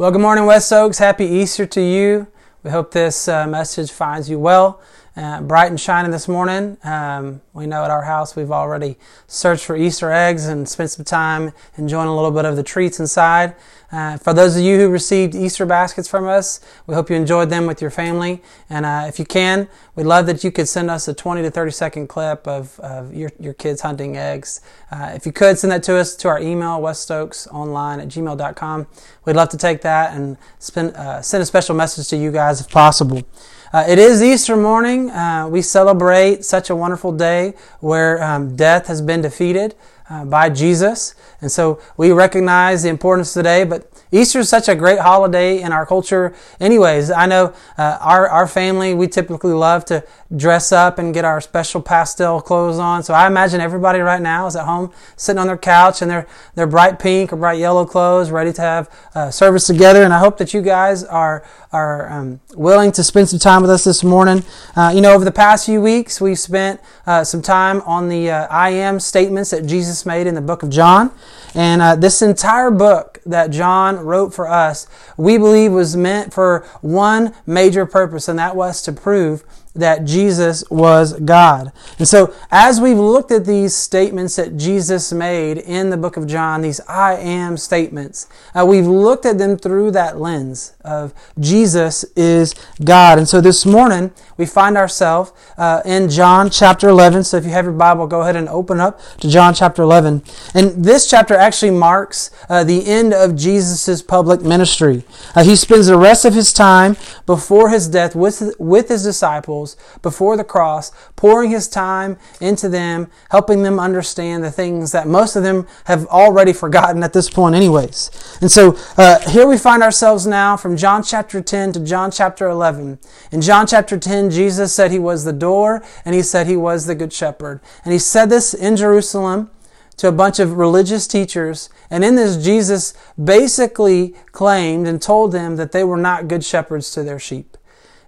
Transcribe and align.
Well, 0.00 0.10
good 0.10 0.22
morning, 0.22 0.46
West 0.46 0.72
Oaks. 0.72 0.96
Happy 0.96 1.26
Easter 1.26 1.66
to 1.66 1.82
you. 1.82 2.26
We 2.62 2.70
hope 2.70 2.90
this 2.90 3.28
uh, 3.28 3.46
message 3.46 3.92
finds 3.92 4.30
you 4.30 4.38
well, 4.38 4.80
uh, 5.16 5.40
bright 5.42 5.70
and 5.70 5.80
shining 5.80 6.10
this 6.10 6.28
morning. 6.28 6.76
Um, 6.84 7.40
we 7.52 7.66
know 7.66 7.84
at 7.84 7.90
our 7.90 8.02
house 8.04 8.36
we've 8.36 8.50
already 8.50 8.96
searched 9.26 9.64
for 9.64 9.76
Easter 9.76 10.12
eggs 10.12 10.46
and 10.46 10.68
spent 10.68 10.90
some 10.90 11.04
time 11.04 11.52
enjoying 11.76 12.08
a 12.08 12.14
little 12.14 12.30
bit 12.30 12.44
of 12.44 12.56
the 12.56 12.62
treats 12.62 13.00
inside. 13.00 13.54
Uh, 13.92 14.16
for 14.16 14.32
those 14.32 14.56
of 14.56 14.62
you 14.62 14.78
who 14.78 14.88
received 14.88 15.34
Easter 15.34 15.66
baskets 15.66 16.06
from 16.06 16.28
us, 16.28 16.60
we 16.86 16.94
hope 16.94 17.10
you 17.10 17.16
enjoyed 17.16 17.50
them 17.50 17.66
with 17.66 17.80
your 17.82 17.90
family. 17.90 18.40
And 18.68 18.86
uh, 18.86 19.06
if 19.08 19.18
you 19.18 19.24
can, 19.24 19.68
we'd 19.96 20.06
love 20.06 20.26
that 20.26 20.44
you 20.44 20.52
could 20.52 20.68
send 20.68 20.90
us 20.90 21.08
a 21.08 21.14
20 21.14 21.42
to 21.42 21.50
30 21.50 21.72
second 21.72 22.06
clip 22.06 22.46
of, 22.46 22.78
of 22.80 23.12
your, 23.12 23.30
your 23.40 23.52
kids 23.52 23.80
hunting 23.80 24.16
eggs. 24.16 24.60
Uh, 24.92 25.10
if 25.14 25.26
you 25.26 25.32
could, 25.32 25.58
send 25.58 25.72
that 25.72 25.82
to 25.84 25.96
us 25.96 26.14
to 26.16 26.28
our 26.28 26.38
email, 26.38 26.78
westoaksonline 26.80 28.00
at 28.00 28.08
gmail.com. 28.08 28.86
We'd 29.24 29.36
love 29.36 29.48
to 29.48 29.58
take 29.58 29.80
that 29.82 30.14
and 30.14 30.36
spend, 30.60 30.94
uh, 30.94 31.20
send 31.20 31.42
a 31.42 31.46
special 31.46 31.74
message 31.74 32.08
to 32.08 32.16
you 32.16 32.30
guys 32.30 32.60
if 32.60 32.70
possible. 32.70 33.24
Uh, 33.72 33.84
it 33.86 34.00
is 34.00 34.20
Easter 34.20 34.56
morning. 34.56 35.10
Uh, 35.10 35.46
we 35.48 35.62
celebrate 35.62 36.44
such 36.44 36.70
a 36.70 36.74
wonderful 36.74 37.12
day 37.12 37.54
where 37.78 38.20
um, 38.20 38.56
death 38.56 38.88
has 38.88 39.00
been 39.00 39.20
defeated 39.20 39.76
uh, 40.08 40.24
by 40.24 40.50
Jesus. 40.50 41.14
And 41.40 41.52
so 41.52 41.80
we 41.96 42.10
recognize 42.10 42.82
the 42.82 42.88
importance 42.88 43.36
of 43.36 43.44
today, 43.44 43.62
but 43.62 43.86
Easter 44.10 44.40
is 44.40 44.48
such 44.48 44.68
a 44.68 44.74
great 44.74 44.98
holiday 44.98 45.62
in 45.62 45.70
our 45.70 45.86
culture. 45.86 46.34
Anyways, 46.58 47.12
I 47.12 47.26
know 47.26 47.54
uh, 47.78 47.98
our, 48.00 48.28
our 48.28 48.48
family, 48.48 48.92
we 48.92 49.06
typically 49.06 49.52
love 49.52 49.84
to 49.84 50.04
dress 50.34 50.72
up 50.72 50.98
and 50.98 51.14
get 51.14 51.24
our 51.24 51.40
special 51.40 51.80
pastel 51.80 52.40
clothes 52.40 52.80
on. 52.80 53.04
So 53.04 53.14
I 53.14 53.28
imagine 53.28 53.60
everybody 53.60 54.00
right 54.00 54.20
now 54.20 54.48
is 54.48 54.56
at 54.56 54.64
home 54.64 54.92
sitting 55.14 55.38
on 55.38 55.46
their 55.46 55.56
couch 55.56 56.02
in 56.02 56.08
their, 56.08 56.26
their 56.56 56.66
bright 56.66 56.98
pink 56.98 57.32
or 57.32 57.36
bright 57.36 57.60
yellow 57.60 57.86
clothes, 57.86 58.32
ready 58.32 58.52
to 58.52 58.60
have 58.60 59.08
uh, 59.14 59.30
service 59.30 59.68
together. 59.68 60.02
And 60.02 60.12
I 60.12 60.18
hope 60.18 60.38
that 60.38 60.52
you 60.52 60.60
guys 60.60 61.04
are, 61.04 61.46
are 61.72 62.10
um, 62.10 62.40
willing 62.54 62.90
to 62.90 63.04
spend 63.04 63.28
some 63.28 63.38
time 63.38 63.62
with 63.62 63.70
us 63.70 63.84
this 63.84 64.02
morning. 64.02 64.42
Uh, 64.74 64.90
you 64.92 65.00
know, 65.00 65.12
over 65.12 65.24
the 65.24 65.30
past 65.30 65.66
few 65.66 65.80
weeks, 65.80 66.20
we've 66.20 66.38
spent 66.38 66.80
uh, 67.06 67.22
some 67.22 67.40
time 67.40 67.80
on 67.82 68.08
the 68.08 68.30
uh, 68.30 68.46
I 68.48 68.70
am 68.70 68.98
statements 68.98 69.50
that 69.50 69.66
Jesus 69.66 70.04
made 70.04 70.26
in 70.26 70.34
the 70.34 70.40
book 70.40 70.64
of 70.64 70.70
John. 70.70 71.12
And 71.54 71.80
uh, 71.80 71.94
this 71.94 72.22
entire 72.22 72.72
book 72.72 73.20
that 73.24 73.50
John 73.50 73.98
wrote 73.98 74.34
for 74.34 74.48
us, 74.48 74.88
we 75.16 75.38
believe 75.38 75.72
was 75.72 75.96
meant 75.96 76.34
for 76.34 76.66
one 76.80 77.34
major 77.46 77.86
purpose, 77.86 78.28
and 78.28 78.38
that 78.38 78.56
was 78.56 78.82
to 78.82 78.92
prove 78.92 79.44
that 79.74 80.04
Jesus 80.04 80.68
was 80.68 81.12
God. 81.20 81.72
And 81.98 82.08
so, 82.08 82.34
as 82.50 82.80
we've 82.80 82.98
looked 82.98 83.30
at 83.30 83.44
these 83.44 83.74
statements 83.74 84.36
that 84.36 84.56
Jesus 84.56 85.12
made 85.12 85.58
in 85.58 85.90
the 85.90 85.96
book 85.96 86.16
of 86.16 86.26
John, 86.26 86.62
these 86.62 86.80
I 86.88 87.14
am 87.14 87.56
statements, 87.56 88.26
uh, 88.54 88.66
we've 88.66 88.86
looked 88.86 89.26
at 89.26 89.38
them 89.38 89.56
through 89.56 89.92
that 89.92 90.18
lens 90.18 90.74
of 90.84 91.14
Jesus 91.38 92.04
is 92.16 92.54
God. 92.82 93.18
And 93.18 93.28
so 93.28 93.40
this 93.40 93.64
morning, 93.64 94.12
we 94.36 94.44
find 94.44 94.76
ourselves 94.76 95.32
uh, 95.56 95.82
in 95.84 96.08
John 96.10 96.50
chapter 96.50 96.88
11. 96.88 97.24
So 97.24 97.36
if 97.36 97.44
you 97.44 97.50
have 97.50 97.64
your 97.64 97.74
Bible, 97.74 98.06
go 98.08 98.22
ahead 98.22 98.36
and 98.36 98.48
open 98.48 98.80
up 98.80 99.00
to 99.20 99.28
John 99.28 99.54
chapter 99.54 99.82
11. 99.82 100.22
And 100.54 100.84
this 100.84 101.08
chapter 101.08 101.34
actually 101.34 101.70
marks 101.72 102.30
uh, 102.48 102.64
the 102.64 102.86
end 102.86 103.14
of 103.14 103.36
Jesus' 103.36 104.02
public 104.02 104.42
ministry. 104.42 105.04
Uh, 105.36 105.44
he 105.44 105.54
spends 105.54 105.86
the 105.86 105.98
rest 105.98 106.24
of 106.24 106.34
his 106.34 106.52
time 106.52 106.96
before 107.24 107.70
his 107.70 107.86
death 107.86 108.16
with, 108.16 108.54
with 108.58 108.88
his 108.88 109.04
disciples 109.04 109.59
disciples 109.66 110.00
before 110.02 110.36
the 110.36 110.44
cross, 110.44 110.92
pouring 111.16 111.50
his 111.50 111.68
time 111.68 112.16
into 112.40 112.68
them, 112.68 113.08
helping 113.30 113.62
them 113.62 113.78
understand 113.78 114.42
the 114.42 114.50
things 114.50 114.92
that 114.92 115.06
most 115.06 115.36
of 115.36 115.42
them 115.42 115.66
have 115.84 116.06
already 116.06 116.52
forgotten 116.52 117.02
at 117.02 117.12
this 117.12 117.30
point, 117.30 117.54
anyways. 117.54 118.10
And 118.40 118.50
so 118.50 118.76
uh, 118.96 119.18
here 119.30 119.46
we 119.46 119.58
find 119.58 119.82
ourselves 119.82 120.26
now 120.26 120.56
from 120.56 120.76
John 120.76 121.02
chapter 121.02 121.40
10 121.40 121.72
to 121.72 121.80
John 121.80 122.10
chapter 122.10 122.48
11. 122.48 122.98
In 123.32 123.40
John 123.40 123.66
chapter 123.66 123.98
10, 123.98 124.30
Jesus 124.30 124.72
said 124.72 124.90
he 124.90 124.98
was 124.98 125.24
the 125.24 125.32
door 125.32 125.82
and 126.04 126.14
he 126.14 126.22
said 126.22 126.46
he 126.46 126.56
was 126.56 126.86
the 126.86 126.94
good 126.94 127.12
shepherd. 127.12 127.60
And 127.84 127.92
he 127.92 127.98
said 127.98 128.30
this 128.30 128.54
in 128.54 128.76
Jerusalem 128.76 129.50
to 129.96 130.08
a 130.08 130.12
bunch 130.12 130.38
of 130.38 130.56
religious 130.56 131.06
teachers. 131.06 131.68
And 131.90 132.02
in 132.02 132.14
this, 132.14 132.42
Jesus 132.42 132.94
basically 133.22 134.14
claimed 134.32 134.86
and 134.86 135.00
told 135.00 135.32
them 135.32 135.56
that 135.56 135.72
they 135.72 135.84
were 135.84 135.98
not 135.98 136.26
good 136.26 136.42
shepherds 136.42 136.90
to 136.92 137.02
their 137.02 137.18
sheep. 137.18 137.49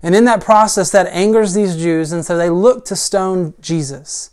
And 0.03 0.15
in 0.15 0.25
that 0.25 0.41
process, 0.41 0.91
that 0.91 1.07
angers 1.09 1.55
these 1.55 1.77
Jews, 1.77 2.13
and 2.13 2.25
so 2.25 2.37
they 2.37 2.51
look 2.51 2.85
to 2.87 2.97
stone 2.97 3.55
Jesus. 3.61 4.31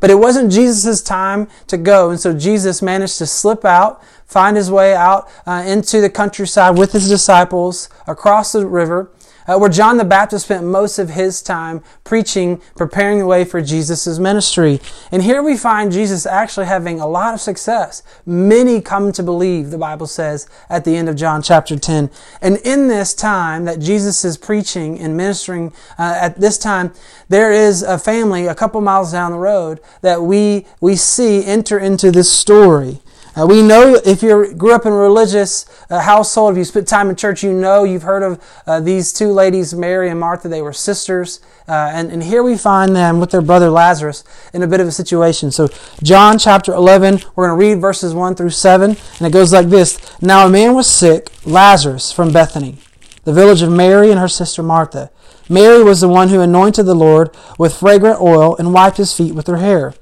But 0.00 0.10
it 0.10 0.16
wasn't 0.16 0.50
Jesus' 0.50 1.02
time 1.02 1.48
to 1.68 1.76
go, 1.76 2.10
and 2.10 2.18
so 2.18 2.36
Jesus 2.36 2.82
managed 2.82 3.18
to 3.18 3.26
slip 3.26 3.64
out, 3.64 4.02
find 4.26 4.56
his 4.56 4.70
way 4.70 4.94
out 4.94 5.30
uh, 5.46 5.62
into 5.66 6.00
the 6.00 6.10
countryside 6.10 6.76
with 6.76 6.92
his 6.92 7.08
disciples 7.08 7.88
across 8.06 8.52
the 8.52 8.66
river, 8.66 9.10
uh, 9.46 9.58
where 9.58 9.68
John 9.68 9.96
the 9.96 10.04
Baptist 10.04 10.46
spent 10.46 10.64
most 10.64 10.98
of 10.98 11.10
his 11.10 11.42
time 11.42 11.82
preaching, 12.04 12.60
preparing 12.76 13.18
the 13.18 13.26
way 13.26 13.44
for 13.44 13.60
Jesus' 13.60 14.18
ministry. 14.18 14.80
And 15.10 15.22
here 15.22 15.42
we 15.42 15.56
find 15.56 15.92
Jesus 15.92 16.26
actually 16.26 16.66
having 16.66 17.00
a 17.00 17.06
lot 17.06 17.34
of 17.34 17.40
success. 17.40 18.02
Many 18.24 18.80
come 18.80 19.12
to 19.12 19.22
believe, 19.22 19.70
the 19.70 19.78
Bible 19.78 20.06
says 20.06 20.48
at 20.70 20.84
the 20.84 20.96
end 20.96 21.08
of 21.08 21.16
John 21.16 21.42
chapter 21.42 21.78
10. 21.78 22.10
And 22.40 22.56
in 22.58 22.88
this 22.88 23.14
time 23.14 23.64
that 23.66 23.80
Jesus 23.80 24.24
is 24.24 24.36
preaching 24.36 24.98
and 24.98 25.16
ministering, 25.16 25.72
uh, 25.98 26.16
at 26.20 26.40
this 26.40 26.58
time, 26.58 26.92
there 27.28 27.52
is 27.52 27.82
a 27.82 27.98
family 27.98 28.46
a 28.46 28.54
couple 28.54 28.80
miles 28.80 29.12
down 29.12 29.32
the 29.32 29.38
road 29.38 29.80
that 30.00 30.22
we, 30.22 30.66
we 30.80 30.96
see 30.96 31.44
enter 31.44 31.78
into 31.78 32.10
this 32.10 32.30
story. 32.30 33.01
Uh, 33.34 33.46
we 33.46 33.62
know 33.62 33.98
if 34.04 34.22
you 34.22 34.52
grew 34.54 34.74
up 34.74 34.84
in 34.84 34.92
a 34.92 34.96
religious 34.96 35.64
uh, 35.88 36.00
household, 36.00 36.52
if 36.52 36.58
you 36.58 36.64
spent 36.64 36.86
time 36.86 37.08
in 37.08 37.16
church, 37.16 37.42
you 37.42 37.50
know 37.50 37.82
you've 37.82 38.02
heard 38.02 38.22
of 38.22 38.62
uh, 38.66 38.78
these 38.78 39.10
two 39.10 39.28
ladies, 39.28 39.72
Mary 39.72 40.10
and 40.10 40.20
Martha. 40.20 40.48
They 40.48 40.60
were 40.60 40.74
sisters. 40.74 41.40
Uh, 41.66 41.90
and, 41.94 42.12
and 42.12 42.22
here 42.22 42.42
we 42.42 42.58
find 42.58 42.94
them 42.94 43.20
with 43.20 43.30
their 43.30 43.40
brother 43.40 43.70
Lazarus 43.70 44.22
in 44.52 44.62
a 44.62 44.66
bit 44.66 44.80
of 44.80 44.86
a 44.86 44.92
situation. 44.92 45.50
So, 45.50 45.68
John 46.02 46.38
chapter 46.38 46.74
11, 46.74 47.20
we're 47.34 47.46
going 47.46 47.58
to 47.58 47.66
read 47.66 47.80
verses 47.80 48.12
1 48.12 48.34
through 48.34 48.50
7. 48.50 48.90
And 48.90 49.26
it 49.26 49.32
goes 49.32 49.50
like 49.50 49.68
this 49.68 49.98
Now 50.20 50.46
a 50.46 50.50
man 50.50 50.74
was 50.74 50.86
sick, 50.86 51.28
Lazarus 51.46 52.12
from 52.12 52.34
Bethany, 52.34 52.76
the 53.24 53.32
village 53.32 53.62
of 53.62 53.72
Mary 53.72 54.10
and 54.10 54.20
her 54.20 54.28
sister 54.28 54.62
Martha. 54.62 55.10
Mary 55.48 55.82
was 55.82 56.02
the 56.02 56.08
one 56.08 56.28
who 56.28 56.40
anointed 56.40 56.84
the 56.84 56.94
Lord 56.94 57.34
with 57.58 57.78
fragrant 57.78 58.20
oil 58.20 58.56
and 58.56 58.74
wiped 58.74 58.98
his 58.98 59.16
feet 59.16 59.34
with 59.34 59.46
her 59.46 59.56
hair. 59.56 59.94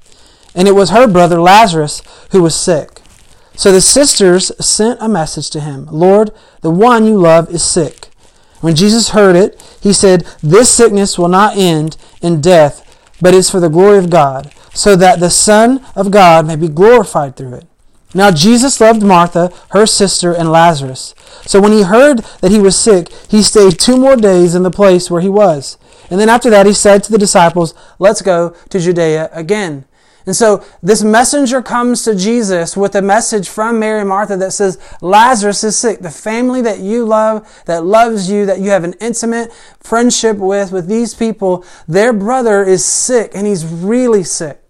And 0.53 0.67
it 0.67 0.73
was 0.73 0.89
her 0.89 1.07
brother 1.07 1.39
Lazarus 1.39 2.01
who 2.31 2.41
was 2.41 2.55
sick. 2.55 3.00
So 3.55 3.71
the 3.71 3.81
sisters 3.81 4.51
sent 4.63 4.99
a 5.01 5.09
message 5.09 5.49
to 5.51 5.59
him 5.59 5.87
Lord, 5.91 6.31
the 6.61 6.71
one 6.71 7.05
you 7.05 7.17
love 7.17 7.49
is 7.49 7.63
sick. 7.63 8.07
When 8.61 8.75
Jesus 8.75 9.09
heard 9.09 9.35
it, 9.35 9.61
he 9.81 9.91
said, 9.91 10.25
This 10.41 10.69
sickness 10.69 11.17
will 11.17 11.27
not 11.27 11.57
end 11.57 11.97
in 12.21 12.41
death, 12.41 12.87
but 13.19 13.33
is 13.33 13.49
for 13.49 13.59
the 13.59 13.69
glory 13.69 13.97
of 13.97 14.09
God, 14.09 14.53
so 14.73 14.95
that 14.95 15.19
the 15.19 15.29
Son 15.29 15.83
of 15.95 16.11
God 16.11 16.45
may 16.45 16.55
be 16.55 16.67
glorified 16.67 17.35
through 17.35 17.55
it. 17.55 17.67
Now 18.13 18.29
Jesus 18.29 18.81
loved 18.81 19.03
Martha, 19.03 19.51
her 19.69 19.85
sister, 19.85 20.33
and 20.33 20.51
Lazarus. 20.51 21.15
So 21.45 21.61
when 21.61 21.71
he 21.71 21.83
heard 21.83 22.19
that 22.41 22.51
he 22.51 22.59
was 22.59 22.77
sick, 22.77 23.09
he 23.29 23.41
stayed 23.41 23.79
two 23.79 23.97
more 23.97 24.17
days 24.17 24.53
in 24.53 24.63
the 24.63 24.71
place 24.71 25.09
where 25.09 25.21
he 25.21 25.29
was. 25.29 25.77
And 26.09 26.19
then 26.19 26.29
after 26.29 26.49
that, 26.49 26.65
he 26.65 26.73
said 26.73 27.03
to 27.03 27.11
the 27.11 27.17
disciples, 27.17 27.73
Let's 27.99 28.21
go 28.21 28.53
to 28.69 28.79
Judea 28.79 29.29
again. 29.31 29.85
And 30.25 30.35
so 30.35 30.63
this 30.83 31.03
messenger 31.03 31.61
comes 31.61 32.03
to 32.03 32.15
Jesus 32.15 32.77
with 32.77 32.95
a 32.95 33.01
message 33.01 33.49
from 33.49 33.79
Mary 33.79 34.01
and 34.01 34.09
Martha 34.09 34.37
that 34.37 34.51
says, 34.51 34.77
Lazarus 35.01 35.63
is 35.63 35.75
sick. 35.75 35.99
The 35.99 36.11
family 36.11 36.61
that 36.61 36.79
you 36.79 37.05
love, 37.05 37.63
that 37.65 37.85
loves 37.85 38.29
you, 38.29 38.45
that 38.45 38.59
you 38.59 38.69
have 38.69 38.83
an 38.83 38.93
intimate 39.01 39.51
friendship 39.79 40.37
with, 40.37 40.71
with 40.71 40.87
these 40.87 41.15
people, 41.15 41.65
their 41.87 42.13
brother 42.13 42.63
is 42.63 42.85
sick 42.85 43.31
and 43.33 43.47
he's 43.47 43.65
really 43.65 44.23
sick. 44.23 44.61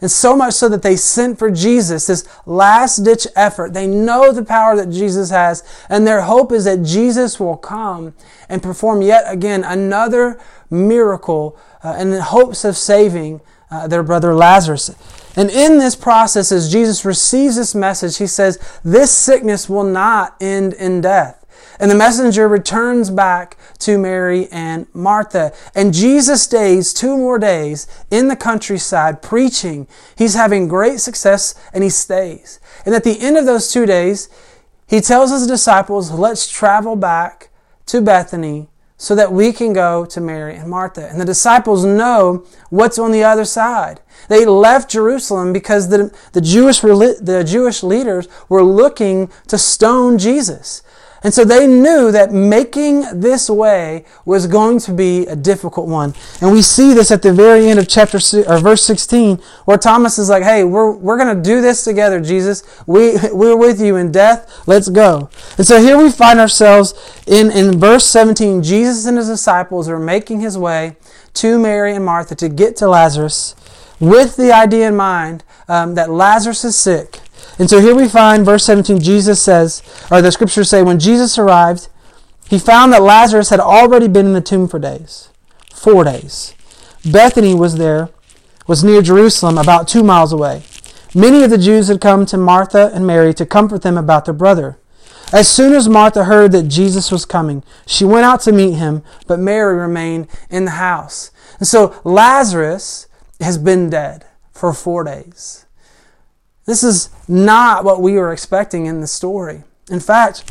And 0.00 0.10
so 0.10 0.36
much 0.36 0.54
so 0.54 0.68
that 0.68 0.82
they 0.82 0.94
sent 0.94 1.38
for 1.38 1.50
Jesus, 1.50 2.06
this 2.06 2.28
last 2.46 2.98
ditch 2.98 3.26
effort. 3.34 3.74
They 3.74 3.86
know 3.86 4.32
the 4.32 4.44
power 4.44 4.76
that 4.76 4.90
Jesus 4.90 5.30
has, 5.30 5.64
and 5.88 6.06
their 6.06 6.22
hope 6.22 6.52
is 6.52 6.64
that 6.66 6.84
Jesus 6.84 7.40
will 7.40 7.56
come 7.56 8.14
and 8.48 8.62
perform 8.62 9.02
yet 9.02 9.24
again 9.26 9.64
another 9.64 10.38
miracle 10.70 11.58
uh, 11.82 11.96
in 11.98 12.12
hopes 12.12 12.64
of 12.64 12.76
saving 12.76 13.40
uh, 13.70 13.86
their 13.86 14.02
brother 14.02 14.34
Lazarus. 14.34 14.94
And 15.36 15.50
in 15.50 15.78
this 15.78 15.94
process, 15.94 16.50
as 16.50 16.72
Jesus 16.72 17.04
receives 17.04 17.56
this 17.56 17.74
message, 17.74 18.18
he 18.18 18.26
says, 18.26 18.58
This 18.82 19.10
sickness 19.10 19.68
will 19.68 19.84
not 19.84 20.36
end 20.40 20.74
in 20.74 21.00
death. 21.00 21.46
And 21.80 21.90
the 21.90 21.94
messenger 21.94 22.48
returns 22.48 23.08
back 23.10 23.56
to 23.80 23.98
Mary 23.98 24.48
and 24.50 24.86
Martha. 24.92 25.52
And 25.74 25.94
Jesus 25.94 26.42
stays 26.42 26.92
two 26.92 27.16
more 27.16 27.38
days 27.38 27.86
in 28.10 28.26
the 28.26 28.36
countryside 28.36 29.22
preaching. 29.22 29.86
He's 30.16 30.34
having 30.34 30.66
great 30.66 30.98
success 30.98 31.54
and 31.72 31.84
he 31.84 31.90
stays. 31.90 32.58
And 32.84 32.94
at 32.94 33.04
the 33.04 33.20
end 33.20 33.36
of 33.36 33.46
those 33.46 33.72
two 33.72 33.86
days, 33.86 34.28
he 34.88 35.00
tells 35.00 35.30
his 35.30 35.46
disciples, 35.46 36.10
Let's 36.10 36.50
travel 36.50 36.96
back 36.96 37.50
to 37.86 38.00
Bethany 38.00 38.68
so 39.00 39.14
that 39.14 39.32
we 39.32 39.52
can 39.52 39.72
go 39.72 40.04
to 40.04 40.20
Mary 40.20 40.56
and 40.56 40.68
Martha. 40.68 41.08
And 41.08 41.20
the 41.20 41.24
disciples 41.24 41.84
know 41.84 42.44
what's 42.68 42.98
on 42.98 43.12
the 43.12 43.22
other 43.22 43.44
side. 43.44 44.00
They 44.28 44.44
left 44.44 44.90
Jerusalem 44.90 45.52
because 45.52 45.88
the, 45.88 46.12
the, 46.32 46.40
Jewish, 46.40 46.80
the 46.80 47.44
Jewish 47.46 47.84
leaders 47.84 48.26
were 48.48 48.64
looking 48.64 49.30
to 49.46 49.56
stone 49.56 50.18
Jesus. 50.18 50.82
And 51.22 51.34
so 51.34 51.44
they 51.44 51.66
knew 51.66 52.12
that 52.12 52.32
making 52.32 53.04
this 53.20 53.50
way 53.50 54.04
was 54.24 54.46
going 54.46 54.78
to 54.80 54.92
be 54.92 55.26
a 55.26 55.34
difficult 55.34 55.88
one. 55.88 56.14
And 56.40 56.52
we 56.52 56.62
see 56.62 56.94
this 56.94 57.10
at 57.10 57.22
the 57.22 57.32
very 57.32 57.68
end 57.68 57.78
of 57.78 57.88
chapter 57.88 58.18
or 58.46 58.58
verse 58.58 58.84
16 58.84 59.36
where 59.64 59.78
Thomas 59.78 60.18
is 60.18 60.28
like, 60.28 60.42
"Hey, 60.42 60.64
we're 60.64 60.92
we're 60.92 61.18
going 61.18 61.36
to 61.36 61.42
do 61.42 61.60
this 61.60 61.82
together, 61.84 62.20
Jesus. 62.20 62.62
We 62.86 63.16
we're 63.32 63.56
with 63.56 63.80
you 63.80 63.96
in 63.96 64.12
death. 64.12 64.62
Let's 64.66 64.88
go." 64.88 65.28
And 65.56 65.66
so 65.66 65.80
here 65.80 65.98
we 65.98 66.10
find 66.10 66.38
ourselves 66.38 66.94
in 67.26 67.50
in 67.50 67.78
verse 67.78 68.04
17. 68.04 68.62
Jesus 68.62 69.06
and 69.06 69.16
his 69.16 69.28
disciples 69.28 69.88
are 69.88 69.98
making 69.98 70.40
his 70.40 70.56
way 70.56 70.96
to 71.34 71.58
Mary 71.58 71.94
and 71.94 72.04
Martha 72.04 72.34
to 72.36 72.48
get 72.48 72.76
to 72.76 72.88
Lazarus 72.88 73.54
with 74.00 74.36
the 74.36 74.52
idea 74.52 74.88
in 74.88 74.96
mind 74.96 75.44
um, 75.68 75.94
that 75.94 76.10
Lazarus 76.10 76.64
is 76.64 76.76
sick 76.76 77.20
and 77.58 77.68
so 77.68 77.80
here 77.80 77.94
we 77.94 78.08
find 78.08 78.44
verse 78.44 78.64
17, 78.64 79.00
Jesus 79.00 79.42
says, 79.42 79.82
or 80.10 80.22
the 80.22 80.30
scriptures 80.30 80.70
say, 80.70 80.82
when 80.82 80.98
Jesus 80.98 81.38
arrived, 81.38 81.88
he 82.48 82.58
found 82.58 82.92
that 82.92 83.02
Lazarus 83.02 83.50
had 83.50 83.60
already 83.60 84.08
been 84.08 84.26
in 84.26 84.32
the 84.32 84.40
tomb 84.40 84.68
for 84.68 84.78
days, 84.78 85.30
four 85.72 86.04
days. 86.04 86.54
Bethany 87.04 87.54
was 87.54 87.76
there, 87.76 88.10
was 88.66 88.84
near 88.84 89.02
Jerusalem, 89.02 89.58
about 89.58 89.88
two 89.88 90.02
miles 90.02 90.32
away. 90.32 90.62
Many 91.14 91.42
of 91.42 91.50
the 91.50 91.58
Jews 91.58 91.88
had 91.88 92.00
come 92.00 92.26
to 92.26 92.36
Martha 92.36 92.90
and 92.94 93.06
Mary 93.06 93.34
to 93.34 93.46
comfort 93.46 93.82
them 93.82 93.98
about 93.98 94.24
their 94.24 94.34
brother. 94.34 94.78
As 95.32 95.48
soon 95.48 95.74
as 95.74 95.88
Martha 95.88 96.24
heard 96.24 96.52
that 96.52 96.68
Jesus 96.68 97.10
was 97.10 97.26
coming, 97.26 97.62
she 97.86 98.04
went 98.04 98.24
out 98.24 98.40
to 98.42 98.52
meet 98.52 98.74
him, 98.74 99.02
but 99.26 99.38
Mary 99.38 99.76
remained 99.76 100.28
in 100.48 100.64
the 100.64 100.72
house. 100.72 101.30
And 101.58 101.66
so 101.66 102.00
Lazarus 102.04 103.08
has 103.40 103.58
been 103.58 103.90
dead 103.90 104.26
for 104.52 104.72
four 104.72 105.04
days. 105.04 105.66
This 106.68 106.84
is 106.84 107.08
not 107.26 107.82
what 107.82 108.02
we 108.02 108.12
were 108.12 108.30
expecting 108.30 108.84
in 108.84 109.00
the 109.00 109.06
story. 109.06 109.62
In 109.90 110.00
fact, 110.00 110.44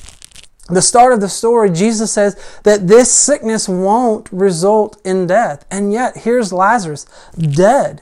the 0.67 0.81
start 0.81 1.13
of 1.13 1.21
the 1.21 1.29
story, 1.29 1.69
Jesus 1.69 2.11
says 2.11 2.35
that 2.63 2.87
this 2.87 3.11
sickness 3.11 3.69
won't 3.69 4.27
result 4.31 4.99
in 5.05 5.27
death. 5.27 5.63
And 5.69 5.93
yet, 5.93 6.17
here's 6.17 6.51
Lazarus, 6.51 7.05
dead. 7.37 8.01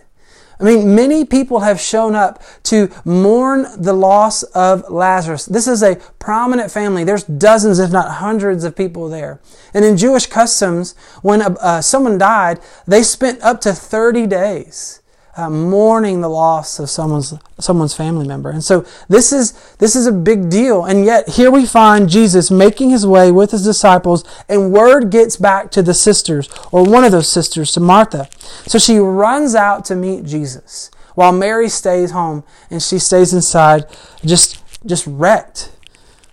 I 0.62 0.64
mean, 0.64 0.96
many 0.96 1.26
people 1.26 1.60
have 1.60 1.78
shown 1.78 2.16
up 2.16 2.42
to 2.64 2.90
mourn 3.04 3.68
the 3.78 3.92
loss 3.92 4.44
of 4.44 4.90
Lazarus. 4.90 5.46
This 5.46 5.68
is 5.68 5.84
a 5.84 5.98
prominent 6.18 6.72
family. 6.72 7.04
There's 7.04 7.26
dozens, 7.26 7.80
if 7.80 7.92
not 7.92 8.10
hundreds, 8.10 8.64
of 8.64 8.78
people 8.78 9.10
there. 9.10 9.42
And 9.74 9.84
in 9.84 9.98
Jewish 9.98 10.28
customs, 10.28 10.96
when 11.22 11.42
uh, 11.42 11.82
someone 11.82 12.18
died, 12.18 12.62
they 12.88 13.04
spent 13.04 13.42
up 13.42 13.60
to 13.60 13.74
30 13.74 14.26
days 14.26 15.02
uh, 15.38 15.50
mourning 15.50 16.22
the 16.22 16.30
loss 16.30 16.80
of 16.80 16.90
someone's 16.90 17.34
someone's 17.60 17.94
family 17.94 18.26
member. 18.26 18.50
And 18.50 18.64
so 18.64 18.86
this 19.10 19.34
is 19.34 19.76
this 19.76 19.96
is 19.96 20.08
a 20.08 20.12
big 20.12 20.50
deal. 20.50 20.86
And 20.86 21.04
yet 21.04 21.28
here 21.28 21.52
we 21.52 21.66
find 21.66 22.08
Jesus 22.08 22.50
making 22.50 22.90
his 22.90 23.06
way 23.06 23.32
with 23.32 23.52
his 23.52 23.64
disciples 23.64 24.24
and 24.48 24.72
word 24.72 25.10
gets 25.10 25.36
back 25.36 25.72
to 25.72 25.82
the 25.82 25.94
sisters 25.94 26.50
or 26.72 26.86
one 26.86 27.04
of 27.04 27.12
those 27.12 27.28
sisters 27.28 27.72
to 27.74 27.80
Martha. 27.82 28.30
So 28.66 28.80
she 28.80 28.98
runs 28.98 29.56
out 29.56 29.84
to 29.86 29.96
meet 29.96 30.24
Jesus 30.24 30.90
while 31.16 31.34
Mary 31.34 31.68
stays 31.68 32.12
home 32.12 32.44
and 32.70 32.82
she 32.82 32.98
stays 32.98 33.34
inside 33.34 33.86
just 34.24 34.64
just 34.86 35.06
wrecked. 35.06 35.72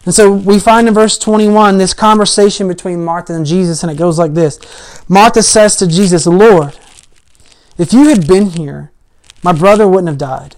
And 0.04 0.14
so 0.14 0.32
we 0.32 0.58
find 0.60 0.87
in 0.87 0.94
verse 0.94 1.19
21 1.19 1.78
this 1.78 1.94
conversation 1.94 2.69
between 2.69 3.04
Martha 3.04 3.34
and 3.34 3.46
Jesus 3.46 3.82
and 3.82 3.90
it 3.90 3.96
goes 3.99 4.16
like 4.16 4.34
this. 4.34 4.60
Martha 5.08 5.43
says 5.43 5.75
to 5.76 5.88
Jesus, 5.88 6.25
"Lord, 6.25 6.76
if 7.78 7.93
you 7.93 8.08
had 8.08 8.28
been 8.28 8.50
here, 8.50 8.91
my 9.42 9.52
brother 9.52 9.88
wouldn't 9.88 10.08
have 10.08 10.18
died. 10.18 10.56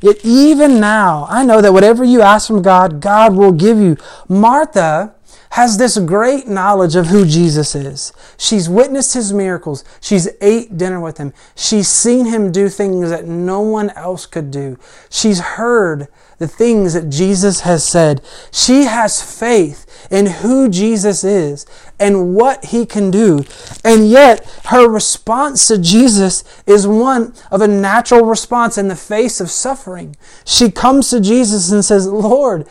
Yet 0.00 0.24
even 0.24 0.80
now, 0.80 1.26
I 1.28 1.44
know 1.44 1.60
that 1.60 1.72
whatever 1.72 2.04
you 2.04 2.22
ask 2.22 2.46
from 2.46 2.62
God, 2.62 3.00
God 3.00 3.34
will 3.34 3.52
give 3.52 3.78
you. 3.78 3.96
Martha 4.28 5.14
has 5.50 5.78
this 5.78 5.98
great 5.98 6.46
knowledge 6.46 6.96
of 6.96 7.06
who 7.06 7.26
Jesus 7.26 7.74
is. 7.74 8.12
She's 8.36 8.68
witnessed 8.68 9.14
his 9.14 9.32
miracles. 9.32 9.84
She's 10.00 10.28
ate 10.40 10.76
dinner 10.76 11.00
with 11.00 11.18
him. 11.18 11.32
She's 11.54 11.88
seen 11.88 12.26
him 12.26 12.52
do 12.52 12.68
things 12.68 13.10
that 13.10 13.26
no 13.26 13.60
one 13.60 13.90
else 13.90 14.26
could 14.26 14.50
do. 14.50 14.78
She's 15.08 15.40
heard 15.40 16.08
the 16.40 16.48
things 16.48 16.94
that 16.94 17.10
Jesus 17.10 17.60
has 17.60 17.86
said. 17.86 18.22
She 18.50 18.84
has 18.84 19.22
faith 19.22 20.08
in 20.10 20.26
who 20.26 20.70
Jesus 20.70 21.22
is 21.22 21.66
and 22.00 22.34
what 22.34 22.64
he 22.66 22.86
can 22.86 23.10
do. 23.10 23.44
And 23.84 24.08
yet, 24.08 24.48
her 24.66 24.88
response 24.88 25.68
to 25.68 25.76
Jesus 25.76 26.42
is 26.66 26.86
one 26.86 27.34
of 27.50 27.60
a 27.60 27.68
natural 27.68 28.24
response 28.24 28.78
in 28.78 28.88
the 28.88 28.96
face 28.96 29.38
of 29.38 29.50
suffering. 29.50 30.16
She 30.46 30.70
comes 30.70 31.10
to 31.10 31.20
Jesus 31.20 31.70
and 31.70 31.84
says, 31.84 32.06
Lord, 32.08 32.66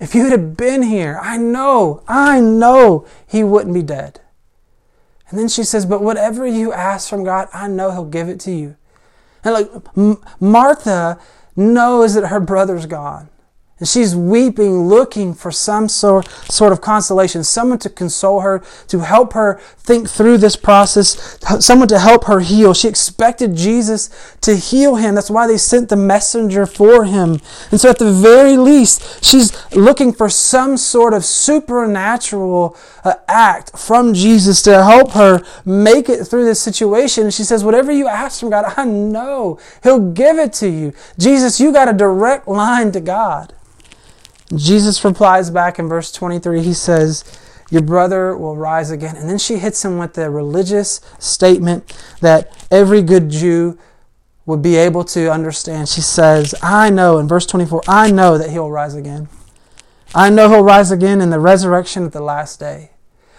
if 0.00 0.14
you 0.14 0.30
had 0.30 0.56
been 0.56 0.82
here, 0.82 1.18
I 1.22 1.38
know, 1.38 2.02
I 2.06 2.40
know 2.40 3.06
he 3.26 3.42
wouldn't 3.42 3.74
be 3.74 3.82
dead. 3.82 4.20
And 5.28 5.38
then 5.38 5.48
she 5.48 5.64
says, 5.64 5.86
But 5.86 6.02
whatever 6.02 6.46
you 6.46 6.72
ask 6.72 7.08
from 7.08 7.24
God, 7.24 7.48
I 7.52 7.68
know 7.68 7.90
he'll 7.90 8.04
give 8.04 8.28
it 8.28 8.38
to 8.40 8.50
you. 8.50 8.76
And 9.42 9.54
like 9.54 9.70
M- 9.96 10.22
Martha 10.38 11.18
knows 11.56 12.14
that 12.14 12.28
her 12.28 12.40
brother's 12.40 12.86
gone. 12.86 13.28
And 13.78 13.86
she's 13.86 14.16
weeping, 14.16 14.88
looking 14.88 15.34
for 15.34 15.50
some 15.50 15.90
sort, 15.90 16.26
sort 16.50 16.72
of 16.72 16.80
consolation, 16.80 17.44
someone 17.44 17.78
to 17.80 17.90
console 17.90 18.40
her, 18.40 18.64
to 18.88 19.00
help 19.00 19.34
her 19.34 19.60
think 19.76 20.08
through 20.08 20.38
this 20.38 20.56
process, 20.56 21.38
someone 21.60 21.86
to 21.88 21.98
help 21.98 22.24
her 22.24 22.40
heal. 22.40 22.72
She 22.72 22.88
expected 22.88 23.54
Jesus 23.54 24.08
to 24.40 24.56
heal 24.56 24.96
him. 24.96 25.14
That's 25.14 25.28
why 25.28 25.46
they 25.46 25.58
sent 25.58 25.90
the 25.90 25.96
messenger 25.96 26.64
for 26.64 27.04
him. 27.04 27.38
And 27.70 27.78
so, 27.78 27.90
at 27.90 27.98
the 27.98 28.10
very 28.10 28.56
least, 28.56 29.22
she's 29.22 29.52
looking 29.74 30.10
for 30.10 30.30
some 30.30 30.78
sort 30.78 31.12
of 31.12 31.22
supernatural 31.22 32.78
uh, 33.04 33.12
act 33.28 33.78
from 33.78 34.14
Jesus 34.14 34.62
to 34.62 34.84
help 34.84 35.12
her 35.12 35.42
make 35.66 36.08
it 36.08 36.24
through 36.24 36.46
this 36.46 36.62
situation. 36.62 37.24
And 37.24 37.34
she 37.34 37.44
says, 37.44 37.62
Whatever 37.62 37.92
you 37.92 38.08
ask 38.08 38.40
from 38.40 38.48
God, 38.48 38.72
I 38.78 38.86
know 38.86 39.58
He'll 39.82 40.12
give 40.12 40.38
it 40.38 40.54
to 40.54 40.68
you. 40.70 40.94
Jesus, 41.18 41.60
you 41.60 41.74
got 41.74 41.90
a 41.90 41.92
direct 41.92 42.48
line 42.48 42.90
to 42.92 43.02
God. 43.02 43.52
Jesus 44.54 45.04
replies 45.04 45.50
back 45.50 45.78
in 45.78 45.88
verse 45.88 46.12
23. 46.12 46.62
He 46.62 46.74
says, 46.74 47.24
Your 47.70 47.82
brother 47.82 48.36
will 48.36 48.56
rise 48.56 48.90
again. 48.90 49.16
And 49.16 49.28
then 49.28 49.38
she 49.38 49.56
hits 49.56 49.84
him 49.84 49.98
with 49.98 50.14
the 50.14 50.30
religious 50.30 51.00
statement 51.18 51.96
that 52.20 52.66
every 52.70 53.02
good 53.02 53.28
Jew 53.30 53.78
would 54.44 54.62
be 54.62 54.76
able 54.76 55.04
to 55.04 55.30
understand. 55.30 55.88
She 55.88 56.00
says, 56.00 56.54
I 56.62 56.90
know, 56.90 57.18
in 57.18 57.26
verse 57.26 57.46
24, 57.46 57.82
I 57.88 58.10
know 58.12 58.38
that 58.38 58.50
he'll 58.50 58.70
rise 58.70 58.94
again. 58.94 59.28
I 60.14 60.30
know 60.30 60.48
he'll 60.48 60.62
rise 60.62 60.92
again 60.92 61.20
in 61.20 61.30
the 61.30 61.40
resurrection 61.40 62.04
at 62.04 62.12
the 62.12 62.22
last 62.22 62.60
day. 62.60 62.90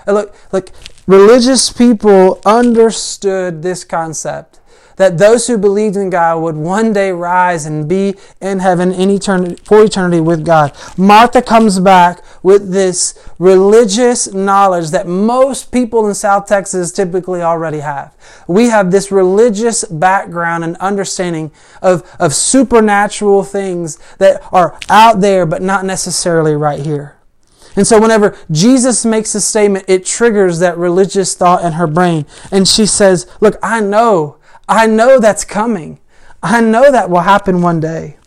And 0.06 0.16
look, 0.16 0.36
look, 0.52 0.72
religious 1.08 1.72
people 1.72 2.42
understood 2.46 3.62
this 3.62 3.86
concept 3.86 4.60
that 4.98 5.18
those 5.18 5.48
who 5.48 5.58
believed 5.58 5.96
in 5.96 6.10
God 6.10 6.42
would 6.42 6.56
one 6.56 6.94
day 6.94 7.12
rise 7.12 7.66
and 7.66 7.88
be 7.88 8.16
in 8.42 8.60
heaven 8.60 8.92
in 8.92 9.10
eternity, 9.10 9.56
for 9.64 9.84
eternity 9.84 10.20
with 10.20 10.46
God. 10.46 10.76
Martha 10.98 11.42
comes 11.42 11.80
back 11.80 12.24
with 12.44 12.72
this 12.72 13.18
religious 13.40 14.34
knowledge 14.34 14.90
that 14.92 15.08
most 15.08 15.72
people 15.72 16.08
in 16.08 16.14
South 16.14 16.48
Texas 16.48 16.92
typically 16.92 17.42
already 17.42 17.80
have. 17.80 18.16
We 18.48 18.70
have 18.70 18.92
this 18.92 19.12
religious 19.12 19.86
background 19.86 20.64
and 20.64 20.76
understanding 20.78 21.52
of, 21.82 22.04
of 22.20 22.34
supernatural 22.34 23.44
things 23.44 23.98
that 24.18 24.42
are 24.52 24.78
out 24.90 25.22
there 25.22 25.46
but 25.46 25.62
not 25.62 25.86
necessarily 25.86 26.56
right 26.56 26.86
here. 26.86 27.18
And 27.76 27.86
so 27.86 28.02
whenever 28.02 28.36
Jesus 28.50 29.06
makes 29.06 29.36
a 29.36 29.40
statement, 29.42 29.86
it 29.88 30.04
triggers 30.04 30.58
that 30.60 30.78
religious 30.78 31.36
thought 31.36 31.64
in 31.64 31.74
her 31.74 31.86
brain. 31.86 32.26
And 32.52 32.68
she 32.68 32.88
says, 32.88 33.28
Look, 33.40 33.56
I 33.62 33.82
know 33.82 34.37
I 34.68 34.88
know 34.88 35.20
that's 35.20 35.46
coming. 35.46 36.00
I 36.44 36.62
know 36.62 36.92
that 36.92 37.10
will 37.10 37.22
happen 37.22 37.62
one 37.62 37.80
day. 37.80 38.18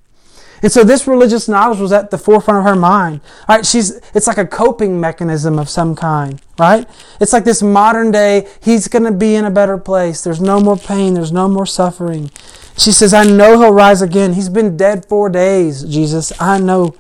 And 0.63 0.71
so 0.71 0.85
this 0.85 1.07
religious 1.07 1.49
knowledge 1.49 1.79
was 1.79 1.93
at 1.93 2.11
the 2.11 2.19
forefront 2.19 2.59
of 2.59 2.65
her 2.65 2.79
mind. 2.79 3.21
Right? 3.49 3.65
She's 3.65 4.01
it's 4.15 4.27
like 4.27 4.39
a 4.39 4.47
coping 4.47 5.01
mechanism 5.01 5.59
of 5.59 5.69
some 5.69 5.97
kind, 5.97 6.41
right? 6.59 6.89
It's 7.21 7.33
like 7.33 7.45
this 7.45 7.63
modern 7.63 8.11
day, 8.11 8.47
he's 8.63 8.89
gonna 8.89 9.13
be 9.13 9.35
in 9.35 9.45
a 9.45 9.51
better 9.51 9.79
place. 9.79 10.23
There's 10.23 10.41
no 10.41 10.61
more 10.61 10.77
pain, 10.77 11.15
there's 11.15 11.33
no 11.33 11.49
more 11.49 11.67
suffering. 11.67 12.31
She 12.77 12.93
says, 12.93 13.13
I 13.15 13.25
know 13.25 13.59
he'll 13.59 13.73
rise 13.73 14.03
again. 14.03 14.35
He's 14.35 14.49
been 14.49 14.77
dead 14.77 15.07
four 15.07 15.29
days, 15.29 15.83
Jesus. 15.85 16.33
I 16.41 16.59
know. 16.59 16.95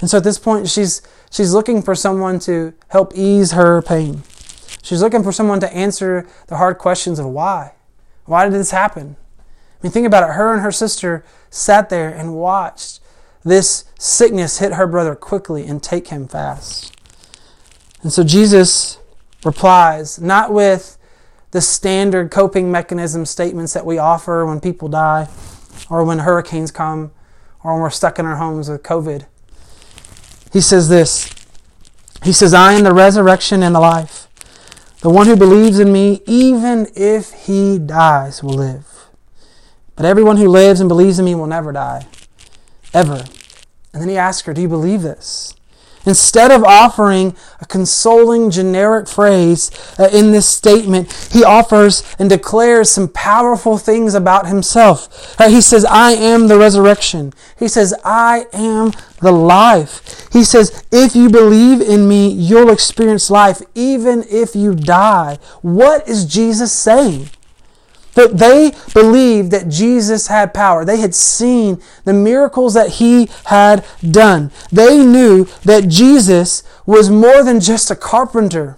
And 0.00 0.10
so 0.10 0.18
at 0.18 0.24
this 0.24 0.38
point, 0.38 0.68
she's 0.68 1.02
she's 1.30 1.52
looking 1.52 1.82
for 1.82 1.94
someone 1.94 2.38
to 2.40 2.74
help 2.88 3.12
ease 3.14 3.52
her 3.52 3.82
pain. 3.82 4.22
She's 4.82 5.00
looking 5.00 5.22
for 5.22 5.32
someone 5.32 5.60
to 5.60 5.72
answer 5.72 6.26
the 6.48 6.56
hard 6.56 6.78
questions 6.78 7.18
of 7.18 7.26
why. 7.26 7.72
Why 8.24 8.44
did 8.44 8.54
this 8.54 8.70
happen? 8.70 9.16
I 9.38 9.42
mean, 9.82 9.92
think 9.92 10.06
about 10.06 10.28
it. 10.28 10.34
Her 10.34 10.52
and 10.52 10.62
her 10.62 10.72
sister 10.72 11.24
sat 11.50 11.90
there 11.90 12.08
and 12.08 12.34
watched 12.34 13.00
this 13.44 13.84
sickness 13.98 14.58
hit 14.58 14.72
her 14.72 14.86
brother 14.86 15.14
quickly 15.14 15.66
and 15.66 15.82
take 15.82 16.08
him 16.08 16.26
fast. 16.26 16.96
And 18.02 18.12
so 18.12 18.24
Jesus 18.24 18.98
replies, 19.44 20.20
not 20.20 20.52
with 20.52 20.98
the 21.50 21.60
standard 21.60 22.30
coping 22.30 22.72
mechanism 22.72 23.24
statements 23.26 23.74
that 23.74 23.86
we 23.86 23.98
offer 23.98 24.44
when 24.44 24.60
people 24.60 24.88
die, 24.88 25.28
or 25.90 26.02
when 26.02 26.20
hurricanes 26.20 26.70
come, 26.70 27.12
or 27.62 27.74
when 27.74 27.82
we're 27.82 27.90
stuck 27.90 28.18
in 28.18 28.26
our 28.26 28.36
homes 28.36 28.68
with 28.68 28.82
COVID. 28.82 29.26
He 30.52 30.60
says 30.60 30.88
this 30.88 31.32
He 32.22 32.32
says, 32.32 32.54
I 32.54 32.72
am 32.72 32.84
the 32.84 32.94
resurrection 32.94 33.62
and 33.62 33.74
the 33.74 33.80
life. 33.80 34.28
The 35.04 35.10
one 35.10 35.26
who 35.26 35.36
believes 35.36 35.78
in 35.78 35.92
me, 35.92 36.22
even 36.24 36.86
if 36.96 37.30
he 37.44 37.78
dies, 37.78 38.42
will 38.42 38.54
live. 38.54 39.10
But 39.96 40.06
everyone 40.06 40.38
who 40.38 40.48
lives 40.48 40.80
and 40.80 40.88
believes 40.88 41.18
in 41.18 41.26
me 41.26 41.34
will 41.34 41.46
never 41.46 41.72
die. 41.72 42.06
Ever. 42.94 43.22
And 43.92 44.00
then 44.00 44.08
he 44.08 44.16
asks 44.16 44.46
her, 44.46 44.54
Do 44.54 44.62
you 44.62 44.68
believe 44.68 45.02
this? 45.02 45.53
Instead 46.06 46.50
of 46.50 46.64
offering 46.64 47.34
a 47.60 47.66
consoling 47.66 48.50
generic 48.50 49.08
phrase 49.08 49.70
uh, 49.98 50.08
in 50.12 50.32
this 50.32 50.48
statement, 50.48 51.10
he 51.32 51.42
offers 51.42 52.02
and 52.18 52.28
declares 52.28 52.90
some 52.90 53.08
powerful 53.08 53.78
things 53.78 54.14
about 54.14 54.46
himself. 54.46 55.40
Uh, 55.40 55.48
he 55.48 55.60
says, 55.60 55.84
I 55.84 56.12
am 56.12 56.48
the 56.48 56.58
resurrection. 56.58 57.32
He 57.58 57.68
says, 57.68 57.94
I 58.04 58.46
am 58.52 58.92
the 59.20 59.32
life. 59.32 60.28
He 60.32 60.44
says, 60.44 60.84
if 60.92 61.16
you 61.16 61.30
believe 61.30 61.80
in 61.80 62.08
me, 62.08 62.28
you'll 62.28 62.70
experience 62.70 63.30
life 63.30 63.62
even 63.74 64.24
if 64.28 64.54
you 64.54 64.74
die. 64.74 65.38
What 65.62 66.08
is 66.08 66.26
Jesus 66.26 66.72
saying? 66.72 67.30
But 68.14 68.38
they 68.38 68.72
believed 68.92 69.50
that 69.50 69.68
Jesus 69.68 70.28
had 70.28 70.54
power. 70.54 70.84
They 70.84 70.98
had 70.98 71.14
seen 71.14 71.82
the 72.04 72.12
miracles 72.12 72.74
that 72.74 72.90
he 72.90 73.28
had 73.46 73.84
done. 74.08 74.52
They 74.70 75.04
knew 75.04 75.46
that 75.64 75.88
Jesus 75.88 76.62
was 76.86 77.10
more 77.10 77.42
than 77.42 77.60
just 77.60 77.90
a 77.90 77.96
carpenter. 77.96 78.76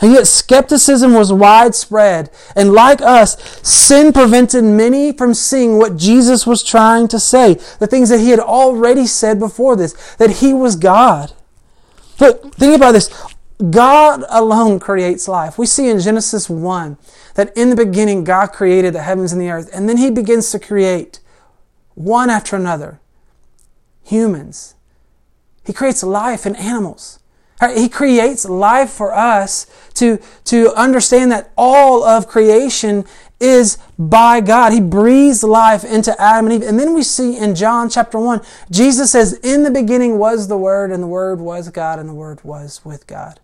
And 0.00 0.12
yet 0.12 0.28
skepticism 0.28 1.12
was 1.12 1.32
widespread. 1.32 2.30
And 2.54 2.72
like 2.72 3.02
us, 3.02 3.36
sin 3.66 4.12
prevented 4.12 4.62
many 4.62 5.12
from 5.12 5.34
seeing 5.34 5.76
what 5.76 5.96
Jesus 5.96 6.46
was 6.46 6.62
trying 6.62 7.08
to 7.08 7.18
say. 7.18 7.54
The 7.80 7.88
things 7.88 8.08
that 8.10 8.20
he 8.20 8.30
had 8.30 8.38
already 8.38 9.06
said 9.06 9.40
before 9.40 9.74
this, 9.74 10.14
that 10.16 10.36
he 10.36 10.52
was 10.52 10.76
God. 10.76 11.32
But 12.18 12.54
think 12.54 12.76
about 12.76 12.92
this. 12.92 13.10
God 13.70 14.22
alone 14.28 14.78
creates 14.78 15.26
life. 15.26 15.58
We 15.58 15.66
see 15.66 15.88
in 15.88 15.98
Genesis 15.98 16.48
1 16.48 16.96
that 17.38 17.56
in 17.56 17.70
the 17.70 17.76
beginning 17.76 18.24
God 18.24 18.48
created 18.48 18.92
the 18.92 19.02
heavens 19.02 19.32
and 19.32 19.40
the 19.40 19.48
earth, 19.48 19.70
and 19.72 19.88
then 19.88 19.96
He 19.96 20.10
begins 20.10 20.50
to 20.50 20.58
create 20.58 21.20
one 21.94 22.30
after 22.30 22.56
another 22.56 22.98
humans. 24.02 24.74
He 25.64 25.72
creates 25.72 26.02
life 26.02 26.46
in 26.46 26.56
animals. 26.56 27.20
He 27.76 27.88
creates 27.88 28.44
life 28.44 28.90
for 28.90 29.14
us 29.14 29.66
to, 29.94 30.18
to 30.46 30.74
understand 30.74 31.30
that 31.30 31.52
all 31.56 32.02
of 32.02 32.26
creation 32.26 33.04
is 33.38 33.78
by 33.96 34.40
God. 34.40 34.72
He 34.72 34.80
breathes 34.80 35.44
life 35.44 35.84
into 35.84 36.20
Adam 36.20 36.46
and 36.46 36.60
Eve. 36.60 36.68
And 36.68 36.76
then 36.76 36.92
we 36.92 37.04
see 37.04 37.38
in 37.38 37.54
John 37.54 37.88
chapter 37.88 38.18
1, 38.18 38.40
Jesus 38.68 39.12
says, 39.12 39.34
In 39.44 39.62
the 39.62 39.70
beginning 39.70 40.18
was 40.18 40.48
the 40.48 40.58
Word, 40.58 40.90
and 40.90 41.00
the 41.00 41.08
Word 41.08 41.38
was 41.38 41.68
God, 41.68 42.00
and 42.00 42.08
the 42.08 42.14
Word 42.14 42.42
was 42.42 42.84
with 42.84 43.06
God. 43.06 43.38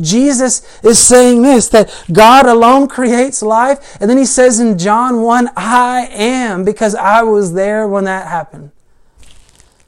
Jesus 0.00 0.80
is 0.82 0.98
saying 0.98 1.42
this 1.42 1.68
that 1.68 2.04
God 2.12 2.46
alone 2.46 2.88
creates 2.88 3.42
life. 3.42 3.96
And 4.00 4.10
then 4.10 4.18
he 4.18 4.26
says 4.26 4.60
in 4.60 4.78
John 4.78 5.22
1, 5.22 5.50
I 5.56 6.08
am, 6.10 6.64
because 6.64 6.94
I 6.94 7.22
was 7.22 7.52
there 7.52 7.86
when 7.86 8.04
that 8.04 8.26
happened. 8.26 8.72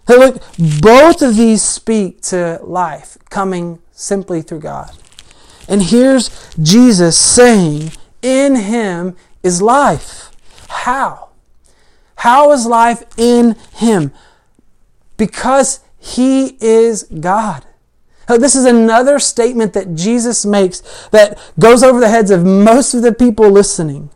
Hey, 0.06 0.16
look, 0.16 0.42
both 0.80 1.20
of 1.22 1.36
these 1.36 1.62
speak 1.62 2.22
to 2.22 2.60
life 2.62 3.18
coming 3.28 3.80
simply 3.90 4.42
through 4.42 4.60
God. 4.60 4.90
And 5.68 5.82
here's 5.82 6.54
Jesus 6.56 7.18
saying, 7.18 7.90
In 8.22 8.54
him 8.54 9.16
is 9.42 9.60
life. 9.60 10.30
How? 10.68 11.30
How 12.16 12.52
is 12.52 12.66
life 12.66 13.02
in 13.16 13.56
him? 13.74 14.12
Because 15.16 15.80
he 15.98 16.56
is 16.60 17.02
God. 17.04 17.66
This 18.28 18.56
is 18.56 18.64
another 18.64 19.18
statement 19.18 19.72
that 19.74 19.94
Jesus 19.94 20.44
makes 20.44 20.80
that 21.10 21.38
goes 21.58 21.82
over 21.82 22.00
the 22.00 22.08
heads 22.08 22.30
of 22.30 22.44
most 22.44 22.94
of 22.94 23.02
the 23.02 23.12
people 23.12 23.50
listening. 23.50 24.10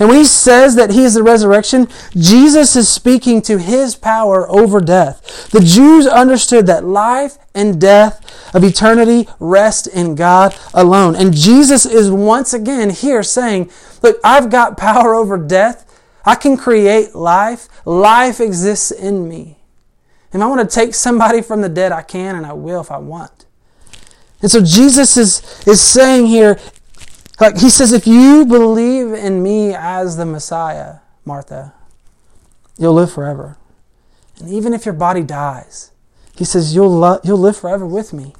And 0.00 0.08
when 0.08 0.16
he 0.16 0.24
says 0.24 0.76
that 0.76 0.90
he 0.90 1.04
is 1.04 1.12
the 1.12 1.22
resurrection, 1.22 1.86
Jesus 2.16 2.74
is 2.74 2.88
speaking 2.88 3.42
to 3.42 3.58
his 3.58 3.94
power 3.94 4.50
over 4.50 4.80
death. 4.80 5.50
The 5.50 5.60
Jews 5.60 6.06
understood 6.06 6.66
that 6.66 6.86
life 6.86 7.36
and 7.54 7.78
death 7.78 8.54
of 8.54 8.64
eternity 8.64 9.28
rest 9.38 9.86
in 9.88 10.14
God 10.14 10.56
alone. 10.72 11.14
And 11.14 11.34
Jesus 11.34 11.84
is 11.84 12.10
once 12.10 12.54
again 12.54 12.88
here 12.88 13.22
saying, 13.22 13.70
Look, 14.02 14.18
I've 14.24 14.48
got 14.48 14.78
power 14.78 15.14
over 15.14 15.36
death. 15.36 15.86
I 16.24 16.34
can 16.34 16.56
create 16.56 17.14
life. 17.14 17.68
Life 17.84 18.40
exists 18.40 18.90
in 18.90 19.28
me. 19.28 19.58
If 20.32 20.40
I 20.40 20.46
want 20.46 20.68
to 20.68 20.74
take 20.74 20.94
somebody 20.94 21.42
from 21.42 21.60
the 21.60 21.68
dead, 21.68 21.92
I 21.92 22.00
can 22.02 22.36
and 22.36 22.46
I 22.46 22.54
will 22.54 22.80
if 22.80 22.90
I 22.90 22.98
want. 22.98 23.44
And 24.42 24.50
so 24.50 24.62
Jesus 24.62 25.16
is, 25.16 25.64
is 25.66 25.80
saying 25.80 26.26
here, 26.26 26.58
like 27.40 27.58
he 27.58 27.70
says, 27.70 27.92
if 27.92 28.06
you 28.06 28.44
believe 28.44 29.12
in 29.12 29.42
me 29.42 29.74
as 29.74 30.16
the 30.16 30.26
Messiah, 30.26 30.96
Martha, 31.24 31.74
you'll 32.78 32.94
live 32.94 33.12
forever. 33.12 33.56
And 34.38 34.48
even 34.48 34.72
if 34.72 34.84
your 34.84 34.94
body 34.94 35.22
dies, 35.22 35.92
he 36.36 36.44
says, 36.44 36.74
you'll, 36.74 36.90
lo- 36.90 37.20
you'll 37.22 37.38
live 37.38 37.56
forever 37.56 37.86
with 37.86 38.12
me. 38.12 38.34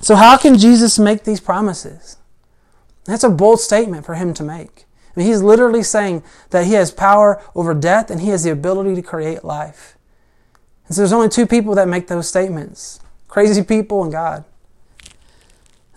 So, 0.00 0.14
how 0.14 0.36
can 0.36 0.58
Jesus 0.58 0.98
make 0.98 1.24
these 1.24 1.40
promises? 1.40 2.18
That's 3.04 3.24
a 3.24 3.30
bold 3.30 3.60
statement 3.60 4.06
for 4.06 4.14
him 4.14 4.32
to 4.34 4.44
make. 4.44 4.86
I 5.16 5.20
mean, 5.20 5.26
he's 5.26 5.42
literally 5.42 5.82
saying 5.82 6.22
that 6.50 6.66
he 6.66 6.74
has 6.74 6.92
power 6.92 7.42
over 7.54 7.74
death 7.74 8.10
and 8.10 8.20
he 8.20 8.28
has 8.28 8.44
the 8.44 8.52
ability 8.52 8.94
to 8.94 9.02
create 9.02 9.42
life. 9.42 9.96
And 10.86 10.94
so, 10.94 11.00
there's 11.00 11.12
only 11.12 11.28
two 11.28 11.46
people 11.46 11.74
that 11.74 11.88
make 11.88 12.06
those 12.06 12.28
statements 12.28 13.00
crazy 13.26 13.62
people 13.62 14.02
and 14.02 14.12
God. 14.12 14.44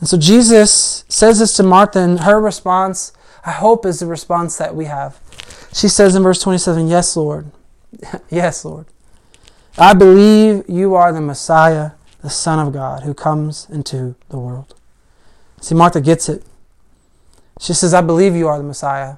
And 0.01 0.10
so 0.10 0.17
Jesus 0.17 1.05
says 1.08 1.39
this 1.39 1.55
to 1.58 1.63
Martha, 1.63 2.00
and 2.00 2.20
her 2.22 2.41
response, 2.41 3.13
I 3.46 3.51
hope, 3.51 3.86
is 3.86 4.00
the 4.00 4.08
response 4.08 4.58
that 4.58 4.75
we 4.75 4.86
have. 4.86 5.20
She 5.72 5.88
says 5.88 6.15
in 6.15 6.24
verse 6.24 6.41
27, 6.41 6.88
Yes, 6.88 7.15
Lord. 7.15 7.51
yes, 8.29 8.65
Lord. 8.65 8.88
I 9.77 9.93
believe 9.93 10.67
you 10.67 10.96
are 10.96 11.13
the 11.13 11.22
Messiah, 11.22 11.91
the 12.22 12.31
Son 12.31 12.65
of 12.65 12.74
God, 12.74 13.03
who 13.03 13.13
comes 13.13 13.67
into 13.70 14.15
the 14.29 14.39
world. 14.39 14.74
See, 15.62 15.75
Martha 15.75 16.01
gets 16.01 16.27
it. 16.27 16.43
She 17.60 17.74
says, 17.74 17.93
I 17.93 18.01
believe 18.01 18.36
you 18.36 18.48
are 18.48 18.58
the 18.58 18.63
Messiah. 18.63 19.17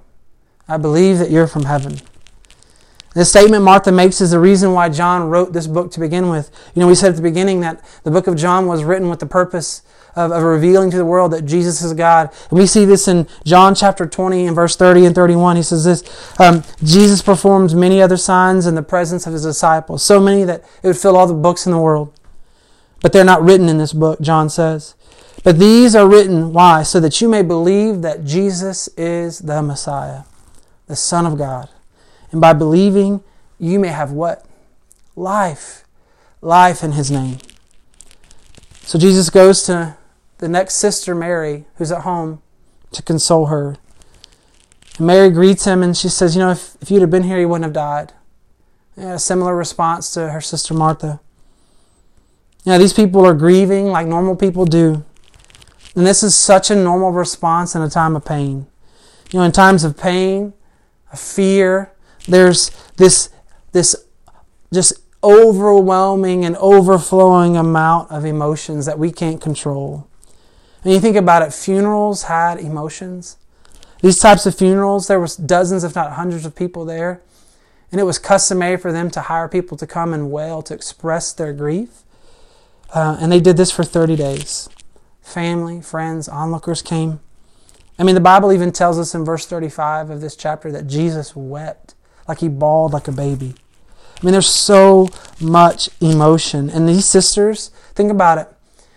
I 0.68 0.76
believe 0.76 1.18
that 1.20 1.32
you're 1.32 1.48
from 1.48 1.64
heaven. 1.64 2.00
This 3.16 3.30
statement 3.30 3.64
Martha 3.64 3.92
makes 3.92 4.20
is 4.20 4.32
the 4.32 4.40
reason 4.40 4.74
why 4.74 4.90
John 4.90 5.30
wrote 5.30 5.54
this 5.54 5.68
book 5.68 5.92
to 5.92 6.00
begin 6.00 6.30
with. 6.30 6.52
You 6.76 6.82
know, 6.82 6.88
we 6.88 6.96
said 6.96 7.12
at 7.12 7.16
the 7.16 7.22
beginning 7.22 7.62
that 7.62 7.84
the 8.04 8.12
book 8.12 8.28
of 8.28 8.36
John 8.36 8.66
was 8.68 8.84
written 8.84 9.10
with 9.10 9.20
the 9.20 9.26
purpose 9.26 9.84
of, 10.16 10.32
of 10.32 10.44
revealing 10.44 10.92
to 10.92 10.98
the 10.98 11.06
world 11.06 11.32
that 11.34 11.46
Jesus 11.46 11.82
is 11.82 11.94
God. 11.94 12.30
And 12.50 12.60
we 12.60 12.66
see 12.66 12.86
this 12.86 13.08
in 13.08 13.28
John 13.46 13.76
chapter 13.76 14.06
20 14.06 14.48
and 14.48 14.56
verse 14.56 14.76
30 14.76 15.06
and 15.06 15.16
31. 15.16 15.56
He 15.56 15.64
says 15.64 15.84
this 15.84 16.40
um, 16.40 16.64
Jesus 16.84 17.22
performs 17.22 17.74
many 17.74 18.02
other 18.02 18.18
signs 18.18 18.66
in 18.66 18.76
the 18.76 18.84
presence 18.84 19.26
of 19.26 19.34
his 19.34 19.44
disciples, 19.44 20.04
so 20.04 20.20
many 20.20 20.44
that 20.44 20.64
it 20.82 20.88
would 20.88 20.98
fill 20.98 21.18
all 21.18 21.28
the 21.28 21.34
books 21.34 21.66
in 21.66 21.72
the 21.72 21.80
world. 21.80 22.14
But 23.02 23.12
they're 23.12 23.26
not 23.26 23.44
written 23.44 23.68
in 23.68 23.78
this 23.78 23.94
book, 23.94 24.22
John 24.22 24.50
says. 24.50 24.96
But 25.44 25.60
these 25.60 25.94
are 25.94 26.08
written, 26.08 26.54
why? 26.54 26.84
So 26.84 27.00
that 27.02 27.20
you 27.20 27.28
may 27.28 27.42
believe 27.42 28.02
that 28.02 28.24
Jesus 28.24 28.88
is 28.96 29.40
the 29.40 29.62
Messiah, 29.62 30.24
the 30.88 30.96
Son 30.96 31.26
of 31.26 31.38
God. 31.38 31.70
And 32.32 32.40
by 32.40 32.54
believing, 32.54 33.22
you 33.60 33.78
may 33.78 33.90
have 33.90 34.12
what? 34.12 34.46
Life. 35.16 35.84
Life 36.42 36.82
in 36.84 36.94
his 36.94 37.12
name. 37.12 37.40
So 38.84 38.98
Jesus 38.98 39.30
goes 39.30 39.64
to 39.64 39.98
the 40.44 40.50
next 40.50 40.76
sister, 40.76 41.16
Mary, 41.16 41.64
who's 41.78 41.90
at 41.90 42.02
home, 42.02 42.42
to 42.92 43.02
console 43.02 43.46
her. 43.46 43.78
And 44.98 45.08
Mary 45.08 45.30
greets 45.30 45.64
him 45.64 45.82
and 45.82 45.96
she 45.96 46.10
says, 46.10 46.36
You 46.36 46.42
know, 46.42 46.52
if, 46.52 46.76
if 46.82 46.92
you'd 46.92 47.00
have 47.00 47.10
been 47.10 47.24
here, 47.24 47.40
you 47.40 47.48
wouldn't 47.48 47.64
have 47.64 47.72
died. 47.72 48.12
A 48.98 49.18
similar 49.18 49.56
response 49.56 50.14
to 50.16 50.32
her 50.32 50.42
sister 50.42 50.74
Martha. 50.74 51.22
Know, 52.66 52.78
these 52.78 52.92
people 52.92 53.26
are 53.26 53.34
grieving 53.34 53.86
like 53.86 54.06
normal 54.06 54.36
people 54.36 54.66
do. 54.66 55.06
And 55.96 56.06
this 56.06 56.24
is 56.24 56.36
such 56.36 56.70
a 56.70 56.76
normal 56.76 57.12
response 57.12 57.74
in 57.74 57.82
a 57.82 57.90
time 57.90 58.14
of 58.18 58.26
pain. 58.26 58.68
You 59.32 59.40
know, 59.40 59.46
in 59.46 59.54
times 59.54 59.86
of 59.86 59.98
pain, 59.98 60.52
of 61.14 61.22
fear, 61.22 61.94
there's 62.28 62.70
this, 62.98 63.30
this 63.72 63.96
just 64.74 64.92
overwhelming 65.24 66.44
and 66.44 66.58
overflowing 66.58 67.56
amount 67.56 68.12
of 68.12 68.26
emotions 68.26 68.86
that 68.88 69.00
we 69.00 69.10
can't 69.10 69.40
control. 69.40 70.10
And 70.84 70.94
you 70.94 71.00
think 71.00 71.16
about 71.16 71.42
it, 71.42 71.54
funerals 71.54 72.24
had 72.24 72.60
emotions. 72.60 73.38
These 74.02 74.20
types 74.20 74.46
of 74.46 74.56
funerals, 74.56 75.08
there 75.08 75.20
was 75.20 75.38
dozens, 75.38 75.84
if 75.84 75.96
not 75.96 76.14
hundreds 76.14 76.46
of 76.46 76.56
people 76.56 76.84
there. 76.84 77.22
And 77.92 78.02
it 78.02 78.04
was 78.04 78.20
customary 78.20 78.76
for 78.76 78.92
them 78.92 79.10
to 79.12 79.22
hire 79.22 79.48
people 79.48 79.78
to 79.78 79.88
come 79.88 80.14
and 80.14 80.32
wail 80.32 80.62
to 80.64 80.74
express 80.74 81.32
their 81.32 81.54
grief. 81.54 82.04
Uh, 82.94 83.18
and 83.20 83.32
they 83.32 83.40
did 83.40 83.56
this 83.56 83.72
for 83.72 83.84
30 83.84 84.16
days. 84.16 84.68
Family, 85.22 85.80
friends, 85.82 86.28
onlookers 86.28 86.82
came. 86.82 87.22
I 87.98 88.04
mean, 88.04 88.16
the 88.16 88.22
Bible 88.22 88.52
even 88.52 88.72
tells 88.72 89.00
us 89.00 89.16
in 89.16 89.24
verse 89.24 89.46
35 89.46 90.10
of 90.10 90.22
this 90.22 90.36
chapter 90.36 90.72
that 90.72 90.88
Jesus 90.88 91.36
wept, 91.36 91.96
like 92.28 92.40
he 92.40 92.50
bawled 92.50 92.92
like 92.92 93.08
a 93.08 93.12
baby. 93.12 93.56
I 94.22 94.26
mean, 94.26 94.32
there's 94.32 94.50
so 94.50 95.08
much 95.40 95.90
emotion. 96.02 96.70
And 96.70 96.90
these 96.90 97.06
sisters, 97.06 97.70
think 97.94 98.12
about 98.12 98.38
it. 98.38 98.48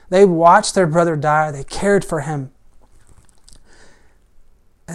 They 0.09 0.25
watched 0.25 0.75
their 0.75 0.87
brother 0.87 1.17
die, 1.17 1.51
they 1.51 1.65
cared 1.65 2.05
for 2.05 2.21
him. 2.21 2.53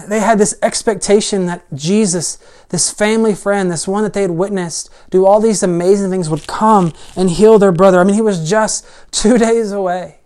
They 0.07 0.21
had 0.21 0.37
this 0.37 0.57
expectation 0.61 1.47
that 1.47 1.65
Jesus, 1.73 2.37
this 2.69 2.89
family 2.89 3.35
friend, 3.35 3.69
this 3.69 3.89
one 3.89 4.03
that 4.03 4.13
they 4.13 4.21
had 4.21 4.31
witnessed 4.31 4.89
do 5.09 5.25
all 5.25 5.41
these 5.41 5.63
amazing 5.63 6.09
things, 6.09 6.29
would 6.29 6.47
come 6.47 6.93
and 7.15 7.29
heal 7.29 7.59
their 7.59 7.73
brother. 7.73 7.99
I 7.99 8.05
mean, 8.05 8.15
he 8.15 8.21
was 8.21 8.49
just 8.49 8.87
two 9.11 9.37
days 9.37 9.71
away. 9.71 10.19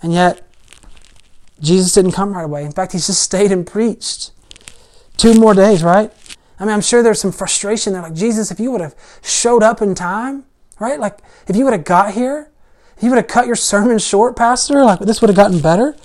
And 0.00 0.12
yet, 0.12 0.48
Jesus 1.60 1.92
didn't 1.92 2.12
come 2.12 2.32
right 2.32 2.44
away. 2.44 2.64
In 2.64 2.72
fact, 2.72 2.92
he 2.92 2.98
just 2.98 3.20
stayed 3.20 3.52
and 3.52 3.66
preached. 3.66 4.30
Two 5.16 5.34
more 5.34 5.52
days, 5.52 5.82
right? 5.82 6.12
I 6.58 6.64
mean, 6.64 6.72
I'm 6.72 6.80
sure 6.80 7.02
there's 7.02 7.20
some 7.20 7.32
frustration 7.32 7.92
there. 7.92 8.02
Like, 8.02 8.14
Jesus, 8.14 8.50
if 8.50 8.60
you 8.60 8.70
would 8.70 8.80
have 8.80 8.94
showed 9.22 9.62
up 9.62 9.82
in 9.82 9.94
time, 9.94 10.44
right? 10.78 10.98
Like, 10.98 11.18
if 11.48 11.56
you 11.56 11.64
would 11.64 11.72
have 11.72 11.84
got 11.84 12.14
here, 12.14 12.50
you 13.02 13.10
would 13.10 13.16
have 13.16 13.28
cut 13.28 13.46
your 13.46 13.56
sermon 13.56 13.98
short, 13.98 14.36
Pastor, 14.36 14.84
like, 14.84 15.00
this 15.00 15.20
would 15.20 15.28
have 15.28 15.36
gotten 15.36 15.60
better. 15.60 15.96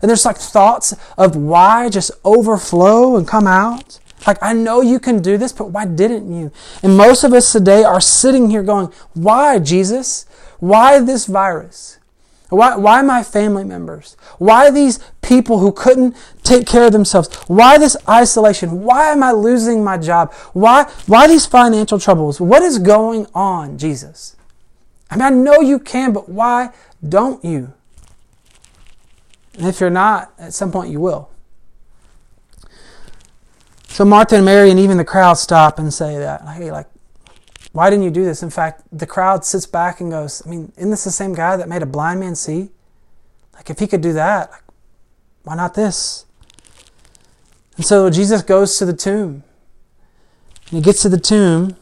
And 0.00 0.08
there's 0.08 0.24
like 0.24 0.36
thoughts 0.36 0.94
of 1.16 1.36
why 1.36 1.88
just 1.88 2.10
overflow 2.24 3.16
and 3.16 3.26
come 3.26 3.46
out. 3.46 4.00
Like, 4.26 4.38
I 4.42 4.52
know 4.52 4.80
you 4.80 4.98
can 4.98 5.22
do 5.22 5.36
this, 5.36 5.52
but 5.52 5.70
why 5.70 5.86
didn't 5.86 6.32
you? 6.32 6.50
And 6.82 6.96
most 6.96 7.24
of 7.24 7.32
us 7.32 7.52
today 7.52 7.84
are 7.84 8.00
sitting 8.00 8.50
here 8.50 8.62
going, 8.62 8.92
Why, 9.14 9.58
Jesus? 9.58 10.26
Why 10.58 11.00
this 11.00 11.26
virus? 11.26 11.98
Why, 12.48 12.76
why 12.76 13.00
my 13.00 13.22
family 13.22 13.64
members? 13.64 14.16
Why 14.38 14.70
these 14.70 15.00
people 15.22 15.60
who 15.60 15.72
couldn't 15.72 16.14
take 16.42 16.66
care 16.66 16.84
of 16.84 16.92
themselves? 16.92 17.34
Why 17.46 17.78
this 17.78 17.96
isolation? 18.06 18.82
Why 18.82 19.10
am 19.10 19.22
I 19.22 19.32
losing 19.32 19.82
my 19.82 19.96
job? 19.96 20.34
Why, 20.52 20.84
why 21.06 21.28
these 21.28 21.46
financial 21.46 21.98
troubles? 21.98 22.40
What 22.40 22.62
is 22.62 22.78
going 22.78 23.26
on, 23.34 23.78
Jesus? 23.78 24.36
I 25.12 25.16
mean, 25.16 25.22
I 25.22 25.28
know 25.28 25.60
you 25.60 25.78
can, 25.78 26.14
but 26.14 26.30
why 26.30 26.70
don't 27.06 27.44
you? 27.44 27.74
And 29.58 29.66
if 29.66 29.78
you're 29.78 29.90
not, 29.90 30.32
at 30.38 30.54
some 30.54 30.72
point 30.72 30.90
you 30.90 31.00
will. 31.00 31.28
So 33.88 34.06
Martha 34.06 34.36
and 34.36 34.46
Mary 34.46 34.70
and 34.70 34.80
even 34.80 34.96
the 34.96 35.04
crowd 35.04 35.34
stop 35.34 35.78
and 35.78 35.92
say 35.92 36.16
that, 36.16 36.48
hey, 36.56 36.72
like, 36.72 36.86
why 37.72 37.90
didn't 37.90 38.06
you 38.06 38.10
do 38.10 38.24
this? 38.24 38.42
In 38.42 38.48
fact, 38.48 38.84
the 38.90 39.06
crowd 39.06 39.44
sits 39.44 39.66
back 39.66 40.00
and 40.00 40.10
goes, 40.10 40.42
I 40.46 40.48
mean, 40.48 40.72
isn't 40.78 40.88
this 40.88 41.04
the 41.04 41.10
same 41.10 41.34
guy 41.34 41.58
that 41.58 41.68
made 41.68 41.82
a 41.82 41.86
blind 41.86 42.20
man 42.20 42.34
see? 42.34 42.70
Like, 43.52 43.68
if 43.68 43.80
he 43.80 43.86
could 43.86 44.00
do 44.00 44.14
that, 44.14 44.50
like, 44.50 44.62
why 45.42 45.56
not 45.56 45.74
this? 45.74 46.24
And 47.76 47.84
so 47.84 48.08
Jesus 48.08 48.40
goes 48.40 48.78
to 48.78 48.86
the 48.86 48.94
tomb. 48.94 49.44
And 50.70 50.78
he 50.78 50.80
gets 50.80 51.02
to 51.02 51.10
the 51.10 51.20
tomb, 51.20 51.76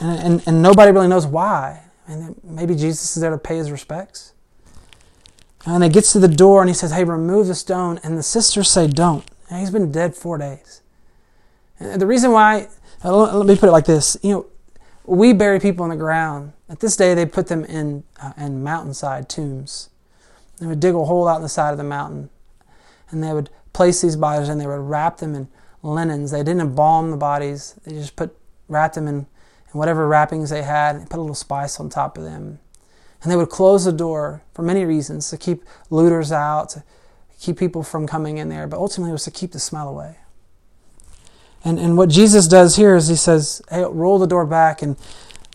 and, 0.00 0.18
and, 0.20 0.42
and 0.46 0.62
nobody 0.62 0.92
really 0.92 1.08
knows 1.08 1.26
why. 1.26 1.82
And 2.06 2.40
maybe 2.44 2.74
Jesus 2.74 3.16
is 3.16 3.20
there 3.20 3.30
to 3.30 3.38
pay 3.38 3.56
his 3.56 3.70
respects. 3.70 4.32
And 5.64 5.82
he 5.82 5.90
gets 5.90 6.12
to 6.12 6.20
the 6.20 6.28
door 6.28 6.60
and 6.60 6.70
he 6.70 6.74
says, 6.74 6.92
Hey, 6.92 7.04
remove 7.04 7.48
the 7.48 7.54
stone. 7.54 7.98
And 8.04 8.16
the 8.16 8.22
sisters 8.22 8.70
say, 8.70 8.86
Don't. 8.86 9.24
And 9.50 9.60
he's 9.60 9.70
been 9.70 9.90
dead 9.90 10.14
four 10.14 10.38
days. 10.38 10.82
And 11.80 12.00
the 12.00 12.06
reason 12.06 12.32
why 12.32 12.68
uh, 13.04 13.38
let 13.38 13.46
me 13.46 13.56
put 13.56 13.68
it 13.68 13.72
like 13.72 13.84
this. 13.84 14.16
You 14.22 14.30
know, 14.32 14.46
we 15.04 15.32
bury 15.32 15.60
people 15.60 15.84
in 15.84 15.90
the 15.90 15.96
ground. 15.96 16.52
At 16.68 16.80
this 16.80 16.96
day, 16.96 17.14
they 17.14 17.26
put 17.26 17.46
them 17.46 17.64
in, 17.64 18.04
uh, 18.20 18.32
in 18.36 18.62
mountainside 18.64 19.28
tombs. 19.28 19.90
They 20.58 20.66
would 20.66 20.80
dig 20.80 20.94
a 20.94 21.04
hole 21.04 21.28
out 21.28 21.36
in 21.36 21.42
the 21.42 21.48
side 21.48 21.70
of 21.70 21.78
the 21.78 21.84
mountain, 21.84 22.30
and 23.10 23.22
they 23.22 23.32
would 23.32 23.50
place 23.72 24.00
these 24.00 24.16
bodies 24.16 24.48
and 24.48 24.58
they 24.58 24.66
would 24.66 24.80
wrap 24.80 25.18
them 25.18 25.34
in 25.34 25.48
linens. 25.82 26.30
They 26.30 26.38
didn't 26.38 26.62
embalm 26.62 27.10
the 27.10 27.16
bodies. 27.16 27.78
They 27.84 27.92
just 27.92 28.16
put 28.16 28.36
wrapped 28.68 28.94
them 28.94 29.06
in, 29.06 29.26
in 29.72 29.78
whatever 29.78 30.06
wrappings 30.06 30.50
they 30.50 30.62
had 30.62 30.96
and 30.96 31.10
put 31.10 31.18
a 31.18 31.22
little 31.22 31.34
spice 31.34 31.78
on 31.80 31.88
top 31.88 32.16
of 32.18 32.24
them. 32.24 32.58
And 33.22 33.32
they 33.32 33.36
would 33.36 33.50
close 33.50 33.84
the 33.84 33.92
door 33.92 34.42
for 34.54 34.62
many 34.62 34.84
reasons 34.84 35.30
to 35.30 35.36
keep 35.36 35.64
looters 35.90 36.30
out, 36.32 36.70
to 36.70 36.84
keep 37.40 37.58
people 37.58 37.82
from 37.82 38.06
coming 38.06 38.38
in 38.38 38.48
there, 38.48 38.66
but 38.66 38.78
ultimately 38.78 39.10
it 39.10 39.12
was 39.12 39.24
to 39.24 39.30
keep 39.30 39.52
the 39.52 39.58
smell 39.58 39.88
away. 39.88 40.16
And, 41.64 41.78
and 41.78 41.96
what 41.96 42.08
Jesus 42.08 42.46
does 42.46 42.76
here 42.76 42.94
is 42.94 43.08
he 43.08 43.16
says, 43.16 43.60
hey, 43.70 43.84
roll 43.84 44.18
the 44.18 44.26
door 44.26 44.46
back. 44.46 44.82
And 44.82 44.96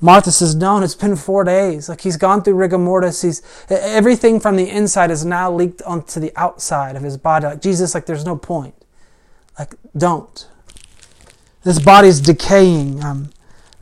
Martha 0.01 0.31
says, 0.31 0.55
no, 0.55 0.81
it's 0.81 0.95
been 0.95 1.15
four 1.15 1.43
days. 1.43 1.87
Like 1.87 2.01
he's 2.01 2.17
gone 2.17 2.43
through 2.43 2.55
rigor 2.55 2.77
mortis. 2.77 3.21
He's, 3.21 3.41
everything 3.69 4.39
from 4.39 4.57
the 4.57 4.69
inside 4.69 5.09
is 5.09 5.23
now 5.23 5.51
leaked 5.51 5.81
onto 5.83 6.19
the 6.19 6.33
outside 6.35 6.95
of 6.95 7.03
his 7.03 7.15
body. 7.15 7.45
Like 7.45 7.61
Jesus, 7.61 7.93
like 7.93 8.05
there's 8.05 8.25
no 8.25 8.35
point. 8.35 8.75
Like, 9.57 9.75
don't. 9.95 10.47
This 11.63 11.79
body's 11.79 12.19
decaying. 12.19 13.03
Um, 13.03 13.29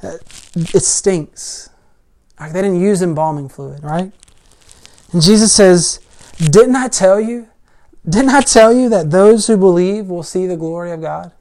Uh, 0.02 0.18
it 0.56 0.84
stinks. 0.84 1.70
Like 2.40 2.54
they 2.54 2.62
didn't 2.62 2.82
use 2.82 3.02
embalming 3.02 3.50
fluid, 3.50 3.84
right? 3.84 4.12
And 5.12 5.22
Jesus 5.22 5.52
says, 5.52 6.00
Didn't 6.38 6.76
I 6.76 6.88
tell 6.88 7.20
you? 7.20 7.48
Didn't 8.08 8.30
I 8.30 8.42
tell 8.42 8.74
you 8.74 8.90
that 8.90 9.12
those 9.12 9.48
who 9.48 9.58
believe 9.58 10.08
will 10.08 10.24
see 10.24 10.48
the 10.48 10.56
glory 10.58 10.92
of 10.92 11.02
God? 11.02 11.32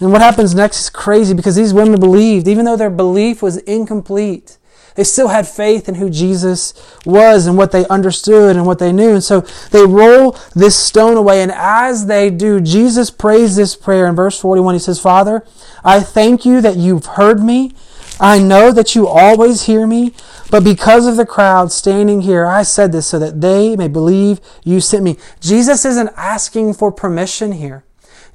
And 0.00 0.12
what 0.12 0.20
happens 0.20 0.54
next 0.54 0.80
is 0.80 0.90
crazy 0.90 1.34
because 1.34 1.56
these 1.56 1.72
women 1.72 1.98
believed, 2.00 2.48
even 2.48 2.64
though 2.64 2.76
their 2.76 2.90
belief 2.90 3.42
was 3.42 3.58
incomplete. 3.58 4.58
They 4.96 5.04
still 5.04 5.28
had 5.28 5.46
faith 5.46 5.88
in 5.88 5.96
who 5.96 6.10
Jesus 6.10 6.74
was 7.04 7.46
and 7.46 7.56
what 7.56 7.70
they 7.70 7.86
understood 7.88 8.56
and 8.56 8.66
what 8.66 8.78
they 8.78 8.92
knew. 8.92 9.14
And 9.14 9.24
so 9.24 9.42
they 9.70 9.84
roll 9.84 10.36
this 10.54 10.76
stone 10.76 11.16
away. 11.16 11.42
And 11.42 11.52
as 11.52 12.06
they 12.06 12.30
do, 12.30 12.60
Jesus 12.60 13.10
prays 13.10 13.56
this 13.56 13.76
prayer 13.76 14.06
in 14.06 14.16
verse 14.16 14.40
41. 14.40 14.74
He 14.74 14.78
says, 14.78 15.00
Father, 15.00 15.46
I 15.84 16.00
thank 16.00 16.44
you 16.44 16.60
that 16.62 16.76
you've 16.76 17.06
heard 17.06 17.40
me. 17.40 17.72
I 18.18 18.38
know 18.38 18.72
that 18.72 18.94
you 18.94 19.06
always 19.06 19.64
hear 19.64 19.86
me, 19.86 20.14
but 20.50 20.64
because 20.64 21.06
of 21.06 21.16
the 21.16 21.26
crowd 21.26 21.70
standing 21.70 22.22
here, 22.22 22.46
I 22.46 22.62
said 22.62 22.92
this 22.92 23.06
so 23.06 23.18
that 23.18 23.42
they 23.42 23.76
may 23.76 23.88
believe 23.88 24.40
you 24.64 24.80
sent 24.80 25.04
me. 25.04 25.18
Jesus 25.40 25.84
isn't 25.84 26.10
asking 26.16 26.74
for 26.74 26.90
permission 26.90 27.52
here. 27.52 27.84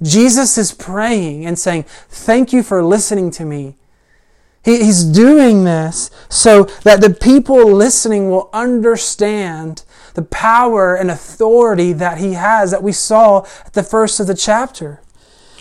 Jesus 0.01 0.57
is 0.57 0.71
praying 0.71 1.45
and 1.45 1.57
saying, 1.57 1.83
Thank 2.09 2.53
you 2.53 2.61
for 2.61 2.83
listening 2.83 3.31
to 3.31 3.45
me. 3.45 3.75
He, 4.63 4.83
he's 4.83 5.03
doing 5.03 5.63
this 5.63 6.11
so 6.29 6.65
that 6.83 7.01
the 7.01 7.09
people 7.09 7.71
listening 7.71 8.29
will 8.29 8.49
understand 8.53 9.83
the 10.13 10.21
power 10.21 10.95
and 10.95 11.09
authority 11.09 11.93
that 11.93 12.19
he 12.19 12.33
has 12.33 12.71
that 12.71 12.83
we 12.83 12.91
saw 12.91 13.45
at 13.65 13.73
the 13.73 13.83
first 13.83 14.19
of 14.19 14.27
the 14.27 14.35
chapter. 14.35 15.01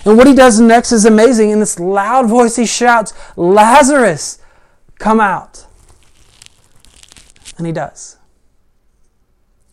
And 0.04 0.16
what 0.16 0.26
he 0.26 0.34
does 0.34 0.60
next 0.60 0.92
is 0.92 1.04
amazing. 1.04 1.50
In 1.50 1.60
this 1.60 1.78
loud 1.78 2.28
voice, 2.28 2.56
he 2.56 2.66
shouts, 2.66 3.12
Lazarus, 3.36 4.38
come 4.98 5.20
out. 5.20 5.66
And 7.56 7.66
he 7.66 7.72
does. 7.72 8.16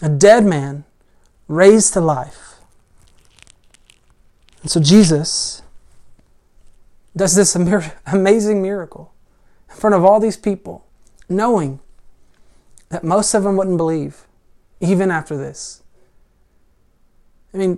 A 0.01 0.09
dead 0.09 0.45
man 0.45 0.83
raised 1.47 1.93
to 1.93 2.01
life. 2.01 2.55
And 4.61 4.69
so 4.69 4.79
Jesus 4.79 5.61
does 7.15 7.35
this 7.35 7.55
amazing 8.05 8.61
miracle 8.61 9.13
in 9.77 9.81
front 9.81 9.93
of 9.93 10.03
all 10.03 10.19
these 10.19 10.37
people, 10.37 10.83
knowing 11.29 11.79
that 12.89 13.03
most 13.03 13.35
of 13.35 13.43
them 13.43 13.55
wouldn't 13.55 13.77
believe, 13.77 14.25
even 14.79 15.11
after 15.11 15.37
this. 15.37 15.83
I 17.53 17.57
mean, 17.57 17.77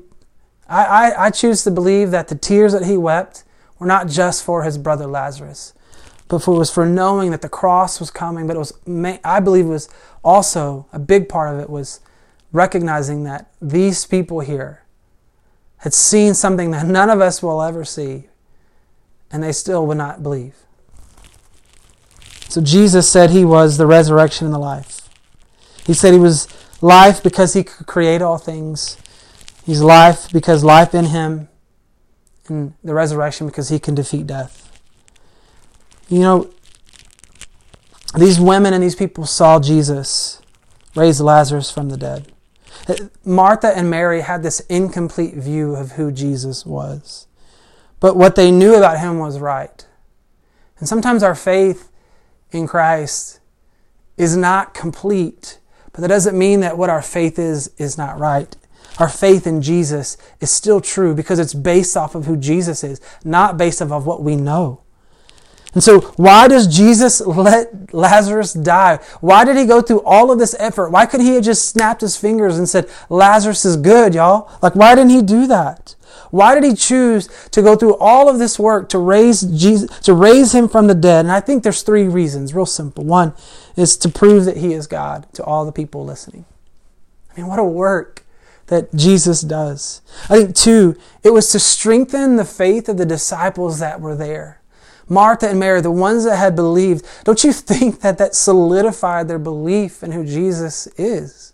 I, 0.70 0.86
I, 0.86 1.26
I, 1.26 1.30
choose 1.30 1.66
to 1.66 1.72
believe 1.72 2.12
that 2.12 2.30
the 2.30 2.36
tears 2.36 2.72
that 2.72 2.86
he 2.86 2.96
wept 2.96 3.44
were 3.80 3.86
not 3.86 4.08
just 4.08 4.46
for 4.46 4.64
his 4.64 4.78
brother 4.78 5.08
Lazarus, 5.08 5.74
but 6.30 6.40
for 6.40 6.58
was 6.58 6.72
for 6.72 6.86
knowing 6.86 7.32
that 7.32 7.42
the 7.42 7.50
cross 7.50 8.00
was 8.00 8.12
coming. 8.12 8.48
But 8.48 8.56
it 8.56 8.60
was, 8.60 8.72
I 9.26 9.42
believe, 9.42 9.66
it 9.66 9.70
was 9.70 9.90
also 10.24 10.88
a 10.94 11.00
big 11.00 11.28
part 11.28 11.54
of 11.54 11.60
it 11.60 11.70
was 11.70 12.00
recognizing 12.54 13.26
that 13.26 13.52
these 13.62 14.06
people 14.06 14.40
here 14.40 14.84
had 15.78 15.94
seen 15.94 16.34
something 16.34 16.72
that 16.72 16.86
none 16.86 17.10
of 17.10 17.20
us 17.20 17.44
will 17.44 17.62
ever 17.62 17.84
see, 17.84 18.30
and 19.30 19.44
they 19.44 19.52
still 19.52 19.86
would 19.86 19.98
not 19.98 20.24
believe. 20.24 20.56
So 22.50 22.62
Jesus 22.62 23.08
said 23.08 23.30
he 23.30 23.46
was 23.46 23.78
the 23.78 23.86
resurrection 23.86 24.46
and 24.46 24.54
the 24.54 24.60
life. 24.60 25.08
He 25.86 25.94
said 25.94 26.14
he 26.14 26.20
was 26.20 26.48
life 26.82 27.22
because 27.22 27.54
he 27.54 27.64
could 27.64 27.86
create 27.86 28.22
all 28.22 28.40
things. 28.40 28.98
He's 29.66 29.82
life 29.82 30.32
because 30.34 30.64
life 30.64 30.96
in 30.96 31.06
him, 31.06 31.48
and 32.48 32.74
the 32.84 32.96
resurrection 32.96 33.46
because 33.46 33.70
he 33.70 33.78
can 33.78 33.94
defeat 33.94 34.26
death. 34.26 34.66
You 36.10 36.20
know, 36.20 36.50
these 38.18 38.40
women 38.40 38.74
and 38.74 38.84
these 38.84 38.96
people 38.96 39.28
saw 39.28 39.60
Jesus 39.60 40.42
raise 40.96 41.22
Lazarus 41.22 41.70
from 41.70 41.90
the 41.90 41.98
dead. 41.98 42.32
Martha 43.24 43.68
and 43.78 43.92
Mary 43.92 44.22
had 44.22 44.42
this 44.42 44.62
incomplete 44.62 45.36
view 45.36 45.76
of 45.76 45.92
who 45.92 46.12
Jesus 46.12 46.66
was. 46.66 47.28
But 48.00 48.16
what 48.16 48.36
they 48.36 48.50
knew 48.50 48.74
about 48.74 49.00
him 49.00 49.20
was 49.20 49.38
right. 49.40 49.86
And 50.80 50.88
sometimes 50.88 51.22
our 51.22 51.36
faith 51.36 51.89
in 52.52 52.68
Christ 52.68 53.40
is 54.18 54.36
not 54.36 54.74
complete, 54.74 55.60
but 55.92 56.02
that 56.02 56.08
doesn't 56.08 56.38
mean 56.38 56.60
that 56.60 56.78
what 56.78 56.90
our 56.90 57.02
faith 57.02 57.40
is 57.40 57.72
is 57.78 57.98
not 57.98 58.20
right. 58.20 58.56
Our 59.00 59.10
faith 59.10 59.48
in 59.48 59.62
Jesus 59.62 60.18
is 60.42 60.52
still 60.52 60.82
true 60.82 61.16
because 61.16 61.40
it's 61.40 61.54
based 61.54 61.96
off 61.96 62.16
of 62.16 62.26
who 62.26 62.36
Jesus 62.36 62.84
is, 62.84 63.00
not 63.24 63.58
based 63.58 63.82
off 63.82 63.92
of 63.92 64.06
what 64.06 64.22
we 64.22 64.36
know. 64.36 64.82
And 65.74 65.84
so, 65.84 66.02
why 66.18 66.48
does 66.48 66.68
Jesus 66.68 67.22
let 67.26 67.94
Lazarus 67.94 68.54
die? 68.54 69.00
Why 69.22 69.46
did 69.46 69.56
he 69.56 69.66
go 69.66 69.82
through 69.82 70.02
all 70.02 70.32
of 70.32 70.40
this 70.40 70.56
effort? 70.60 70.90
Why 70.90 71.06
couldn't 71.06 71.28
he 71.28 71.36
have 71.36 71.44
just 71.44 71.70
snapped 71.70 72.02
his 72.02 72.18
fingers 72.18 72.58
and 72.58 72.68
said, 72.68 72.90
Lazarus 73.10 73.64
is 73.66 73.78
good, 73.78 74.16
y'all? 74.16 74.52
Like, 74.62 74.76
why 74.76 74.96
didn't 74.96 75.12
he 75.12 75.22
do 75.22 75.48
that? 75.48 75.96
Why 76.32 76.54
did 76.54 76.64
he 76.64 76.76
choose 76.76 77.28
to 77.52 77.62
go 77.62 77.76
through 77.76 77.98
all 77.98 78.30
of 78.30 78.40
this 78.40 78.60
work 78.60 78.90
to 78.90 78.98
raise 79.00 79.42
Jesus, 79.42 80.00
to 80.02 80.14
raise 80.14 80.54
him 80.54 80.70
from 80.70 80.88
the 80.88 80.96
dead? 80.96 81.26
And 81.26 81.32
I 81.32 81.40
think 81.40 81.64
there's 81.64 81.82
three 81.82 82.08
reasons, 82.08 82.54
real 82.54 82.66
simple. 82.66 83.04
One 83.04 83.34
is 83.76 83.98
to 83.98 84.10
prove 84.10 84.46
that 84.46 84.58
he 84.58 84.74
is 84.74 84.88
God 84.88 85.28
to 85.34 85.44
all 85.44 85.66
the 85.66 85.72
people 85.72 86.06
listening. 86.06 86.46
I 87.32 87.38
mean, 87.38 87.48
what 87.48 87.60
a 87.60 87.64
work 87.64 88.26
that 88.68 88.94
Jesus 88.94 89.42
does. 89.42 90.02
I 90.30 90.38
think 90.38 90.56
two, 90.56 90.96
it 91.24 91.32
was 91.32 91.52
to 91.52 91.60
strengthen 91.60 92.36
the 92.36 92.46
faith 92.46 92.88
of 92.88 92.98
the 92.98 93.06
disciples 93.06 93.80
that 93.80 94.00
were 94.00 94.16
there. 94.16 94.62
Martha 95.08 95.50
and 95.50 95.60
Mary, 95.60 95.82
the 95.82 95.90
ones 95.90 96.24
that 96.26 96.38
had 96.38 96.56
believed, 96.56 97.04
don't 97.24 97.44
you 97.44 97.52
think 97.52 98.02
that 98.02 98.20
that 98.20 98.36
solidified 98.36 99.28
their 99.28 99.40
belief 99.40 100.04
in 100.04 100.12
who 100.12 100.24
Jesus 100.24 100.86
is? 100.98 101.54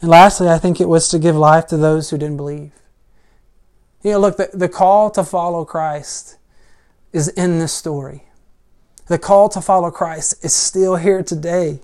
And 0.00 0.10
lastly, 0.10 0.48
I 0.48 0.58
think 0.58 0.80
it 0.80 0.88
was 0.88 1.08
to 1.08 1.20
give 1.20 1.36
life 1.36 1.66
to 1.68 1.76
those 1.76 2.10
who 2.10 2.18
didn't 2.18 2.36
believe. 2.36 2.72
You 4.06 4.12
know, 4.12 4.20
look, 4.20 4.36
the, 4.36 4.48
the 4.54 4.68
call 4.68 5.10
to 5.10 5.24
follow 5.24 5.64
Christ 5.64 6.38
is 7.12 7.26
in 7.26 7.58
this 7.58 7.72
story. 7.72 8.22
The 9.08 9.18
call 9.18 9.48
to 9.48 9.60
follow 9.60 9.90
Christ 9.90 10.44
is 10.44 10.54
still 10.54 10.94
here 10.94 11.24
today. 11.24 11.80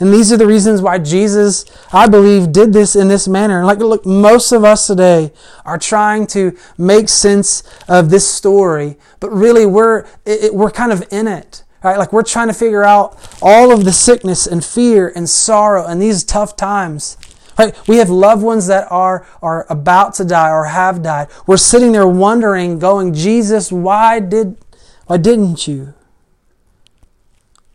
And 0.00 0.12
these 0.12 0.32
are 0.32 0.36
the 0.36 0.48
reasons 0.48 0.82
why 0.82 0.98
Jesus, 0.98 1.64
I 1.92 2.08
believe, 2.08 2.50
did 2.50 2.72
this 2.72 2.96
in 2.96 3.06
this 3.06 3.28
manner. 3.28 3.64
Like, 3.64 3.78
look, 3.78 4.04
most 4.04 4.50
of 4.50 4.64
us 4.64 4.88
today 4.88 5.32
are 5.64 5.78
trying 5.78 6.26
to 6.28 6.58
make 6.78 7.08
sense 7.08 7.62
of 7.86 8.10
this 8.10 8.28
story, 8.28 8.96
but 9.20 9.30
really 9.30 9.66
we're, 9.66 10.04
it, 10.24 10.52
we're 10.52 10.72
kind 10.72 10.90
of 10.90 11.04
in 11.12 11.28
it. 11.28 11.62
Right? 11.84 11.96
Like 11.96 12.12
we're 12.12 12.24
trying 12.24 12.48
to 12.48 12.54
figure 12.54 12.82
out 12.82 13.16
all 13.40 13.70
of 13.70 13.84
the 13.84 13.92
sickness 13.92 14.48
and 14.48 14.64
fear 14.64 15.12
and 15.14 15.30
sorrow 15.30 15.86
and 15.86 16.02
these 16.02 16.24
tough 16.24 16.56
times. 16.56 17.16
Right? 17.58 17.74
We 17.88 17.96
have 17.96 18.10
loved 18.10 18.42
ones 18.42 18.66
that 18.66 18.86
are, 18.90 19.26
are 19.40 19.66
about 19.70 20.14
to 20.14 20.24
die 20.24 20.50
or 20.50 20.64
have 20.64 21.02
died. 21.02 21.28
We're 21.46 21.56
sitting 21.56 21.92
there 21.92 22.06
wondering, 22.06 22.78
going, 22.78 23.14
Jesus, 23.14 23.72
why 23.72 24.20
did, 24.20 24.58
why 25.06 25.16
didn't 25.16 25.66
you? 25.66 25.94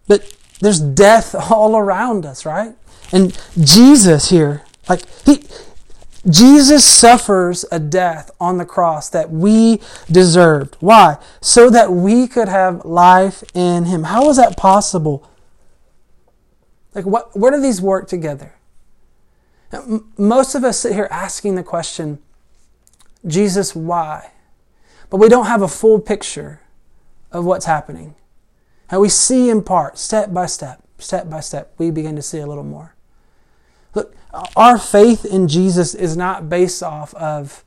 But 0.07 0.35
there's 0.59 0.79
death 0.79 1.33
all 1.51 1.75
around 1.75 2.25
us, 2.25 2.45
right? 2.45 2.75
And 3.11 3.37
Jesus 3.59 4.29
here, 4.29 4.63
like 4.87 5.01
he 5.25 5.43
Jesus 6.29 6.85
suffers 6.85 7.65
a 7.71 7.79
death 7.79 8.29
on 8.39 8.57
the 8.57 8.65
cross 8.65 9.09
that 9.09 9.31
we 9.31 9.81
deserved. 10.09 10.77
Why? 10.79 11.17
So 11.41 11.69
that 11.71 11.91
we 11.91 12.27
could 12.27 12.47
have 12.47 12.85
life 12.85 13.43
in 13.55 13.85
him. 13.85 14.03
How 14.03 14.29
is 14.29 14.37
that 14.37 14.55
possible? 14.55 15.27
Like 16.93 17.05
what 17.05 17.35
where 17.35 17.51
do 17.51 17.59
these 17.59 17.81
work 17.81 18.07
together? 18.07 18.53
Most 20.17 20.55
of 20.55 20.63
us 20.63 20.79
sit 20.79 20.93
here 20.93 21.07
asking 21.09 21.55
the 21.55 21.63
question, 21.63 22.19
Jesus, 23.25 23.75
why? 23.75 24.31
But 25.09 25.17
we 25.17 25.29
don't 25.29 25.45
have 25.45 25.61
a 25.61 25.67
full 25.67 25.99
picture 25.99 26.61
of 27.31 27.45
what's 27.45 27.65
happening. 27.65 28.15
And 28.89 28.99
we 28.99 29.09
see 29.09 29.49
in 29.49 29.63
part, 29.63 29.97
step 29.97 30.33
by 30.33 30.45
step, 30.45 30.81
step 30.97 31.29
by 31.29 31.39
step, 31.39 31.73
we 31.77 31.91
begin 31.91 32.15
to 32.15 32.21
see 32.21 32.39
a 32.39 32.47
little 32.47 32.63
more. 32.63 32.95
Look, 33.95 34.15
our 34.55 34.77
faith 34.77 35.25
in 35.25 35.47
Jesus 35.47 35.93
is 35.93 36.17
not 36.17 36.49
based 36.49 36.83
off 36.83 37.13
of 37.15 37.63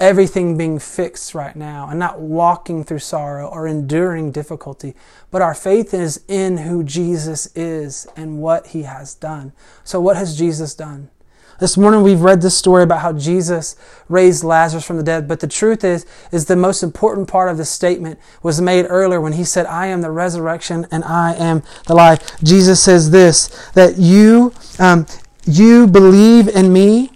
everything 0.00 0.56
being 0.56 0.78
fixed 0.78 1.34
right 1.34 1.56
now 1.56 1.88
and 1.88 1.98
not 1.98 2.20
walking 2.20 2.84
through 2.84 3.00
sorrow 3.00 3.48
or 3.48 3.66
enduring 3.66 4.30
difficulty, 4.30 4.94
but 5.30 5.42
our 5.42 5.54
faith 5.54 5.92
is 5.92 6.24
in 6.28 6.58
who 6.58 6.84
Jesus 6.84 7.46
is 7.54 8.06
and 8.16 8.40
what 8.40 8.68
he 8.68 8.82
has 8.82 9.14
done. 9.14 9.52
So, 9.84 10.00
what 10.00 10.16
has 10.16 10.38
Jesus 10.38 10.74
done? 10.74 11.10
This 11.58 11.76
morning 11.76 12.02
we've 12.02 12.20
read 12.20 12.40
this 12.40 12.56
story 12.56 12.84
about 12.84 13.00
how 13.00 13.12
Jesus 13.12 13.74
raised 14.08 14.44
Lazarus 14.44 14.84
from 14.84 14.96
the 14.96 15.02
dead, 15.02 15.26
but 15.26 15.40
the 15.40 15.48
truth 15.48 15.82
is, 15.82 16.06
is 16.30 16.44
the 16.44 16.54
most 16.54 16.84
important 16.84 17.26
part 17.26 17.48
of 17.50 17.56
the 17.56 17.64
statement 17.64 18.20
was 18.44 18.60
made 18.60 18.86
earlier 18.88 19.20
when 19.20 19.32
he 19.32 19.42
said, 19.42 19.66
I 19.66 19.86
am 19.86 20.00
the 20.00 20.12
resurrection 20.12 20.86
and 20.92 21.02
I 21.02 21.34
am 21.34 21.64
the 21.88 21.96
life. 21.96 22.38
Jesus 22.44 22.80
says 22.80 23.10
this, 23.10 23.48
that 23.72 23.98
you, 23.98 24.52
um, 24.78 25.04
you 25.46 25.88
believe 25.88 26.46
in 26.46 26.72
me 26.72 27.10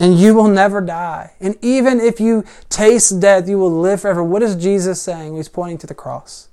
and 0.00 0.18
you 0.18 0.34
will 0.34 0.48
never 0.48 0.80
die. 0.80 1.32
And 1.40 1.56
even 1.62 2.00
if 2.00 2.20
you 2.20 2.44
taste 2.68 3.20
death, 3.20 3.48
you 3.48 3.58
will 3.58 3.70
live 3.70 4.00
forever. 4.00 4.24
What 4.24 4.42
is 4.42 4.56
Jesus 4.56 5.00
saying? 5.00 5.36
He's 5.36 5.48
pointing 5.48 5.78
to 5.78 5.86
the 5.86 5.94
cross. 5.94 6.48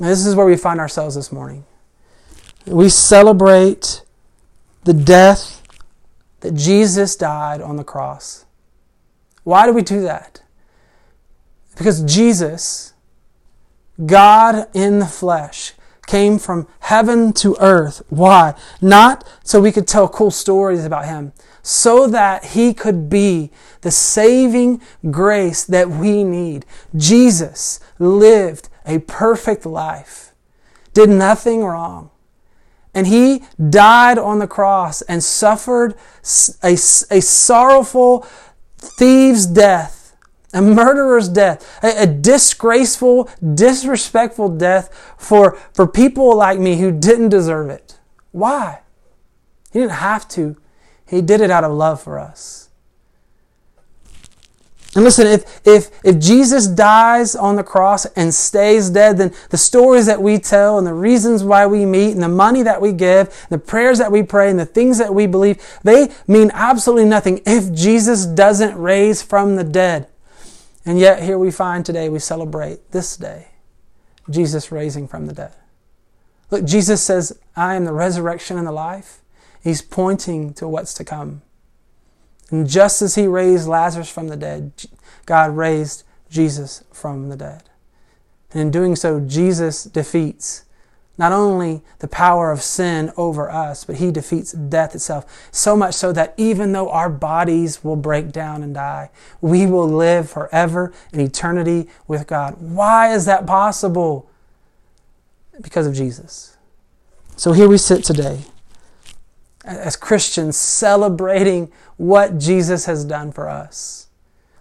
And 0.00 0.08
this 0.08 0.24
is 0.24 0.34
where 0.34 0.46
we 0.46 0.56
find 0.56 0.80
ourselves 0.80 1.14
this 1.14 1.32
morning. 1.32 1.64
We 2.66 2.88
celebrate 2.88 4.02
the 4.84 4.92
death 4.92 5.62
that 6.40 6.54
Jesus 6.54 7.16
died 7.16 7.60
on 7.60 7.76
the 7.76 7.84
cross. 7.84 8.44
Why 9.42 9.66
do 9.66 9.72
we 9.72 9.82
do 9.82 10.02
that? 10.02 10.42
Because 11.76 12.02
Jesus, 12.02 12.92
God 14.04 14.68
in 14.74 14.98
the 15.00 15.06
flesh, 15.06 15.72
came 16.06 16.38
from 16.38 16.66
heaven 16.80 17.32
to 17.32 17.56
earth. 17.60 18.02
Why? 18.08 18.54
Not 18.80 19.26
so 19.42 19.60
we 19.60 19.72
could 19.72 19.86
tell 19.88 20.08
cool 20.08 20.30
stories 20.30 20.84
about 20.84 21.06
him, 21.06 21.32
so 21.66 22.06
that 22.06 22.44
he 22.44 22.74
could 22.74 23.08
be 23.08 23.50
the 23.80 23.90
saving 23.90 24.82
grace 25.10 25.64
that 25.64 25.88
we 25.88 26.22
need. 26.22 26.66
Jesus 26.94 27.80
lived 27.98 28.68
a 28.86 28.98
perfect 28.98 29.64
life, 29.64 30.32
did 30.92 31.08
nothing 31.08 31.64
wrong, 31.64 32.10
and 32.92 33.06
he 33.06 33.44
died 33.70 34.18
on 34.18 34.40
the 34.40 34.46
cross 34.46 35.00
and 35.02 35.24
suffered 35.24 35.94
a, 36.62 36.74
a 36.74 36.76
sorrowful 36.76 38.26
thief's 38.76 39.46
death, 39.46 40.14
a 40.52 40.60
murderer's 40.60 41.30
death, 41.30 41.82
a, 41.82 42.02
a 42.02 42.06
disgraceful, 42.06 43.30
disrespectful 43.54 44.50
death 44.50 45.14
for, 45.16 45.58
for 45.72 45.88
people 45.88 46.36
like 46.36 46.58
me 46.58 46.76
who 46.76 46.92
didn't 46.92 47.30
deserve 47.30 47.70
it. 47.70 47.98
Why? 48.32 48.82
He 49.72 49.78
didn't 49.78 49.92
have 49.92 50.28
to. 50.28 50.58
He 51.06 51.20
did 51.20 51.40
it 51.40 51.50
out 51.50 51.64
of 51.64 51.72
love 51.72 52.02
for 52.02 52.18
us. 52.18 52.64
And 54.94 55.02
listen, 55.02 55.26
if, 55.26 55.60
if, 55.66 55.90
if 56.04 56.20
Jesus 56.20 56.68
dies 56.68 57.34
on 57.34 57.56
the 57.56 57.64
cross 57.64 58.06
and 58.06 58.32
stays 58.32 58.90
dead, 58.90 59.18
then 59.18 59.34
the 59.50 59.58
stories 59.58 60.06
that 60.06 60.22
we 60.22 60.38
tell 60.38 60.78
and 60.78 60.86
the 60.86 60.94
reasons 60.94 61.42
why 61.42 61.66
we 61.66 61.84
meet 61.84 62.12
and 62.12 62.22
the 62.22 62.28
money 62.28 62.62
that 62.62 62.80
we 62.80 62.92
give, 62.92 63.46
the 63.50 63.58
prayers 63.58 63.98
that 63.98 64.12
we 64.12 64.22
pray 64.22 64.50
and 64.50 64.58
the 64.58 64.64
things 64.64 64.98
that 64.98 65.12
we 65.12 65.26
believe, 65.26 65.60
they 65.82 66.12
mean 66.28 66.52
absolutely 66.54 67.06
nothing 67.06 67.40
if 67.44 67.72
Jesus 67.72 68.24
doesn't 68.24 68.76
raise 68.78 69.20
from 69.20 69.56
the 69.56 69.64
dead. 69.64 70.06
And 70.86 71.00
yet 71.00 71.22
here 71.22 71.38
we 71.38 71.50
find 71.50 71.84
today, 71.84 72.08
we 72.08 72.20
celebrate 72.20 72.92
this 72.92 73.16
day, 73.16 73.48
Jesus 74.30 74.70
raising 74.70 75.08
from 75.08 75.26
the 75.26 75.32
dead. 75.32 75.54
Look, 76.52 76.64
Jesus 76.66 77.02
says, 77.02 77.36
I 77.56 77.74
am 77.74 77.84
the 77.84 77.92
resurrection 77.92 78.58
and 78.58 78.66
the 78.66 78.72
life. 78.72 79.22
He's 79.64 79.80
pointing 79.80 80.52
to 80.54 80.68
what's 80.68 80.92
to 80.94 81.04
come. 81.04 81.40
And 82.50 82.68
just 82.68 83.00
as 83.00 83.14
he 83.14 83.26
raised 83.26 83.66
Lazarus 83.66 84.10
from 84.10 84.28
the 84.28 84.36
dead, 84.36 84.72
God 85.24 85.56
raised 85.56 86.04
Jesus 86.28 86.84
from 86.92 87.30
the 87.30 87.36
dead. 87.36 87.62
And 88.52 88.60
in 88.60 88.70
doing 88.70 88.94
so, 88.94 89.20
Jesus 89.20 89.84
defeats 89.84 90.64
not 91.16 91.32
only 91.32 91.80
the 92.00 92.08
power 92.08 92.50
of 92.50 92.60
sin 92.60 93.10
over 93.16 93.50
us, 93.50 93.84
but 93.84 93.96
he 93.96 94.10
defeats 94.10 94.52
death 94.52 94.94
itself. 94.94 95.48
So 95.50 95.76
much 95.76 95.94
so 95.94 96.12
that 96.12 96.34
even 96.36 96.72
though 96.72 96.90
our 96.90 97.08
bodies 97.08 97.82
will 97.82 97.96
break 97.96 98.32
down 98.32 98.62
and 98.62 98.74
die, 98.74 99.10
we 99.40 99.64
will 99.64 99.88
live 99.88 100.28
forever 100.28 100.92
in 101.10 101.20
eternity 101.20 101.88
with 102.06 102.26
God. 102.26 102.56
Why 102.60 103.14
is 103.14 103.24
that 103.24 103.46
possible? 103.46 104.28
Because 105.62 105.86
of 105.86 105.94
Jesus. 105.94 106.58
So 107.36 107.52
here 107.52 107.68
we 107.68 107.78
sit 107.78 108.04
today 108.04 108.44
as 109.64 109.96
Christians 109.96 110.56
celebrating 110.56 111.72
what 111.96 112.38
Jesus 112.38 112.86
has 112.86 113.04
done 113.04 113.32
for 113.32 113.48
us. 113.48 114.03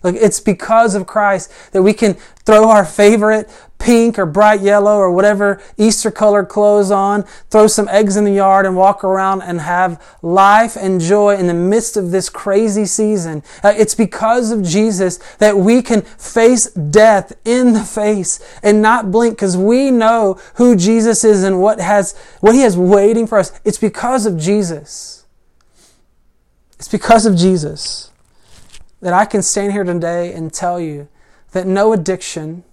Look, 0.04 0.16
it's 0.16 0.42
because 0.42 0.96
of 0.96 1.08
Christ 1.08 1.52
that 1.72 1.82
we 1.82 1.94
can 1.94 2.16
throw 2.46 2.70
our 2.70 2.84
favorite 2.84 3.50
pink 3.80 4.18
or 4.18 4.26
bright 4.26 4.62
yellow 4.62 4.96
or 4.96 5.12
whatever 5.12 5.62
Easter 5.78 6.10
color 6.12 6.46
clothes 6.46 6.92
on, 6.92 7.24
throw 7.50 7.68
some 7.68 7.88
eggs 7.90 8.16
in 8.16 8.24
the 8.24 8.32
yard 8.32 8.66
and 8.66 8.76
walk 8.76 9.04
around 9.04 9.42
and 9.42 9.62
have 9.62 10.02
life 10.22 10.78
and 10.78 11.02
joy 11.02 11.36
in 11.36 11.48
the 11.48 11.54
midst 11.54 11.98
of 11.98 12.12
this 12.12 12.30
crazy 12.30 12.86
season. 12.86 13.44
Uh, 13.64 13.74
it's 13.76 13.96
because 13.96 14.52
of 14.52 14.64
Jesus 14.64 15.18
that 15.38 15.58
we 15.58 15.82
can 15.82 16.02
face 16.02 16.68
death 16.72 17.34
in 17.46 17.74
the 17.74 17.84
face 17.84 18.40
and 18.62 18.82
not 18.82 19.12
blink 19.12 19.36
because 19.36 19.58
we 19.58 19.92
know 19.92 20.40
who 20.56 20.76
Jesus 20.76 21.24
is 21.24 21.44
and 21.44 21.62
what 21.62 21.80
has, 21.80 22.18
what 22.40 22.56
he 22.56 22.62
has 22.62 22.78
waiting 22.78 23.28
for 23.28 23.38
us. 23.38 23.52
It's 23.66 23.78
because 23.78 24.26
of 24.26 24.38
Jesus. 24.38 25.26
It's 26.80 26.88
because 26.90 27.26
of 27.26 27.36
Jesus 27.36 28.13
that 29.04 29.12
I 29.12 29.26
can 29.26 29.42
stand 29.42 29.74
here 29.74 29.84
today 29.84 30.32
and 30.34 30.52
tell 30.52 30.80
you 30.80 31.10
that 31.52 31.68
no 31.68 31.92
addiction, 31.92 32.64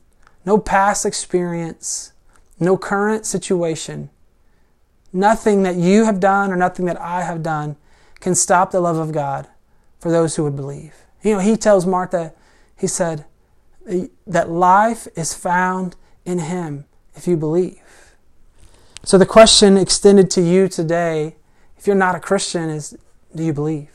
no 0.45 0.59
past 0.59 1.05
experience, 1.05 2.13
no 2.61 2.77
current 2.77 3.27
situation, 3.27 4.11
nothing 5.13 5.65
that 5.65 5.75
you 5.75 6.05
have 6.05 6.21
done 6.21 6.53
or 6.53 6.57
nothing 6.57 6.87
that 6.87 7.01
I 7.01 7.23
have 7.23 7.43
done 7.43 7.75
can 8.21 8.37
stop 8.37 8.71
the 8.71 8.79
love 8.79 8.97
of 8.97 9.11
God 9.11 9.49
for 9.99 10.13
those 10.13 10.37
who 10.37 10.45
would 10.45 10.55
believe. 10.55 10.95
You 11.25 11.35
know, 11.35 11.41
he 11.41 11.57
tells 11.57 11.85
Martha, 11.85 12.33
he 12.79 12.87
said, 12.87 13.25
that 14.25 14.49
life 14.49 15.09
is 15.17 15.35
found 15.35 15.97
in 16.25 16.39
him 16.39 16.85
if 17.17 17.27
you 17.27 17.37
believe. 17.37 18.15
So 19.03 19.19
the 19.19 19.27
question 19.27 19.77
extended 19.77 20.31
to 20.31 20.41
you 20.41 20.69
today, 20.69 21.35
if 21.77 21.89
you're 21.89 21.97
not 21.97 22.15
a 22.15 22.21
Christian, 22.21 22.71
is 22.71 22.97
do 23.35 23.43
you 23.43 23.53
believe? 23.53 23.91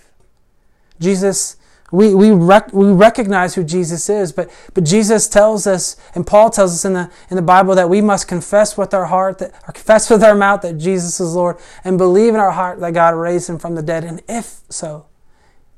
Jesus, 1.00 1.56
we, 1.96 2.14
we, 2.14 2.32
rec- 2.32 2.74
we 2.74 2.92
recognize 2.92 3.56
who 3.56 3.64
Jesus 3.64 4.10
is, 4.10 4.32
but, 4.32 4.50
but 4.74 4.84
Jesus 4.84 5.28
tells 5.28 5.66
us, 5.66 5.96
and 6.14 6.26
Paul 6.26 6.50
tells 6.50 6.74
us 6.74 6.86
in 6.86 6.94
the, 6.94 7.10
in 7.30 7.36
the 7.36 7.42
Bible 7.42 7.76
that 7.76 7.90
we 7.90 8.02
must 8.02 8.28
confess 8.28 8.78
with 8.78 8.94
our 8.94 9.06
heart, 9.06 9.40
that, 9.40 9.54
or 9.68 9.74
confess 9.74 10.10
with 10.10 10.24
our 10.24 10.36
mouth 10.36 10.62
that 10.62 10.78
Jesus 10.78 11.20
is 11.20 11.36
Lord, 11.36 11.58
and 11.84 11.98
believe 11.98 12.34
in 12.34 12.40
our 12.40 12.52
heart 12.52 12.80
that 12.80 12.94
God 12.94 13.16
raised 13.16 13.50
him 13.50 13.58
from 13.58 13.76
the 13.76 13.82
dead. 13.82 14.04
And 14.04 14.22
if 14.28 14.62
so, 14.70 15.06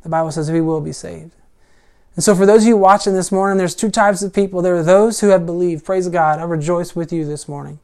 the 0.04 0.10
Bible 0.10 0.32
says 0.32 0.52
we 0.52 0.62
will 0.62 0.82
be 0.82 0.94
saved. 0.94 1.32
And 2.16 2.24
so, 2.24 2.34
for 2.34 2.48
those 2.48 2.64
of 2.64 2.68
you 2.68 2.78
watching 2.78 3.14
this 3.14 3.32
morning, 3.32 3.60
there's 3.60 3.76
two 3.76 3.92
types 3.92 4.24
of 4.24 4.34
people. 4.34 4.64
There 4.64 4.76
are 4.76 4.84
those 4.84 5.20
who 5.20 5.28
have 5.30 5.46
believed. 5.46 5.86
Praise 5.86 6.08
God. 6.10 6.40
I 6.40 6.44
rejoice 6.44 6.96
with 6.96 7.14
you 7.14 7.26
this 7.26 7.48
morning. 7.48 7.80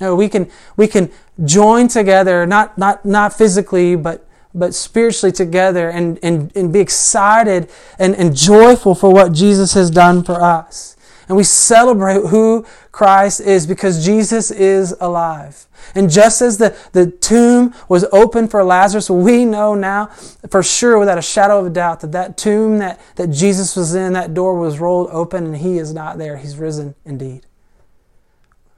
No, 0.00 0.14
we 0.14 0.28
can 0.28 0.50
we 0.76 0.86
can 0.86 1.10
join 1.44 1.88
together, 1.88 2.46
not 2.46 2.76
not 2.76 3.04
not 3.04 3.32
physically, 3.32 3.96
but 3.96 4.25
but 4.56 4.74
spiritually 4.74 5.32
together 5.32 5.90
and, 5.90 6.18
and, 6.22 6.50
and 6.56 6.72
be 6.72 6.80
excited 6.80 7.70
and, 7.98 8.14
and 8.16 8.34
joyful 8.34 8.94
for 8.94 9.12
what 9.12 9.32
Jesus 9.32 9.74
has 9.74 9.90
done 9.90 10.24
for 10.24 10.42
us. 10.42 10.96
And 11.28 11.36
we 11.36 11.44
celebrate 11.44 12.26
who 12.28 12.64
Christ 12.92 13.40
is 13.40 13.66
because 13.66 14.04
Jesus 14.04 14.50
is 14.50 14.94
alive. 15.00 15.66
And 15.94 16.10
just 16.10 16.40
as 16.42 16.58
the, 16.58 16.76
the 16.92 17.10
tomb 17.10 17.74
was 17.88 18.04
open 18.12 18.48
for 18.48 18.62
Lazarus, 18.64 19.10
we 19.10 19.44
know 19.44 19.74
now 19.74 20.06
for 20.50 20.62
sure 20.62 20.98
without 20.98 21.18
a 21.18 21.22
shadow 21.22 21.60
of 21.60 21.66
a 21.66 21.70
doubt 21.70 22.00
that 22.00 22.12
that 22.12 22.36
tomb 22.36 22.78
that, 22.78 23.00
that 23.16 23.28
Jesus 23.28 23.76
was 23.76 23.94
in, 23.94 24.12
that 24.14 24.34
door 24.34 24.58
was 24.58 24.78
rolled 24.78 25.10
open 25.10 25.46
and 25.46 25.56
he 25.56 25.78
is 25.78 25.92
not 25.92 26.18
there. 26.18 26.36
He's 26.36 26.56
risen 26.56 26.94
indeed. 27.04 27.46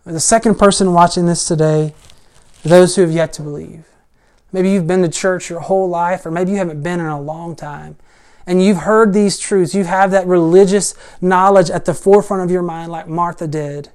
The 0.04 0.20
second 0.20 0.58
person 0.58 0.92
watching 0.94 1.26
this 1.26 1.46
today, 1.46 1.94
those 2.62 2.96
who 2.96 3.02
have 3.02 3.12
yet 3.12 3.32
to 3.34 3.42
believe. 3.42 3.84
Maybe 4.52 4.70
you've 4.70 4.86
been 4.86 5.02
to 5.02 5.08
church 5.08 5.50
your 5.50 5.60
whole 5.60 5.88
life, 5.88 6.24
or 6.24 6.30
maybe 6.30 6.52
you 6.52 6.56
haven't 6.56 6.82
been 6.82 7.00
in 7.00 7.06
a 7.06 7.20
long 7.20 7.54
time. 7.54 7.96
And 8.46 8.62
you've 8.62 8.78
heard 8.78 9.12
these 9.12 9.38
truths. 9.38 9.74
You 9.74 9.84
have 9.84 10.10
that 10.12 10.26
religious 10.26 10.94
knowledge 11.20 11.70
at 11.70 11.84
the 11.84 11.92
forefront 11.92 12.42
of 12.42 12.50
your 12.50 12.62
mind, 12.62 12.90
like 12.90 13.06
Martha 13.06 13.46
did. 13.46 13.90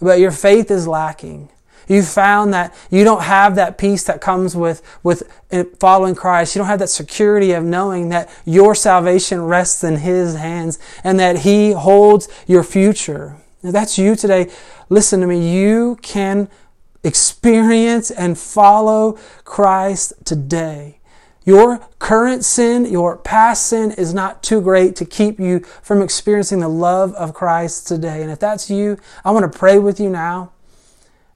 But 0.00 0.18
your 0.18 0.30
faith 0.30 0.70
is 0.70 0.86
lacking. 0.86 1.48
You 1.88 2.02
found 2.02 2.52
that 2.52 2.74
you 2.90 3.04
don't 3.04 3.22
have 3.22 3.54
that 3.54 3.78
peace 3.78 4.02
that 4.04 4.20
comes 4.20 4.56
with, 4.56 4.82
with 5.02 5.22
eh, 5.50 5.64
following 5.78 6.14
Christ. 6.14 6.54
You 6.54 6.60
don't 6.60 6.68
have 6.68 6.80
that 6.80 6.88
security 6.88 7.52
of 7.52 7.64
knowing 7.64 8.08
that 8.08 8.28
your 8.44 8.74
salvation 8.74 9.42
rests 9.42 9.84
in 9.84 9.96
His 9.96 10.34
hands 10.34 10.78
and 11.04 11.18
that 11.20 11.38
He 11.38 11.72
holds 11.72 12.28
your 12.46 12.64
future. 12.64 13.36
If 13.62 13.72
that's 13.72 13.98
you 13.98 14.16
today, 14.16 14.50
listen 14.88 15.20
to 15.20 15.26
me. 15.26 15.56
You 15.56 15.96
can 16.02 16.48
experience 17.06 18.10
and 18.10 18.38
follow 18.38 19.18
Christ 19.44 20.12
today. 20.24 20.98
Your 21.44 21.78
current 22.00 22.44
sin, 22.44 22.86
your 22.86 23.16
past 23.16 23.66
sin 23.66 23.92
is 23.92 24.12
not 24.12 24.42
too 24.42 24.60
great 24.60 24.96
to 24.96 25.04
keep 25.04 25.38
you 25.38 25.60
from 25.80 26.02
experiencing 26.02 26.58
the 26.58 26.68
love 26.68 27.14
of 27.14 27.34
Christ 27.34 27.86
today. 27.86 28.20
And 28.22 28.32
if 28.32 28.40
that's 28.40 28.68
you, 28.68 28.98
I 29.24 29.30
want 29.30 29.50
to 29.50 29.58
pray 29.58 29.78
with 29.78 30.00
you 30.00 30.10
now 30.10 30.52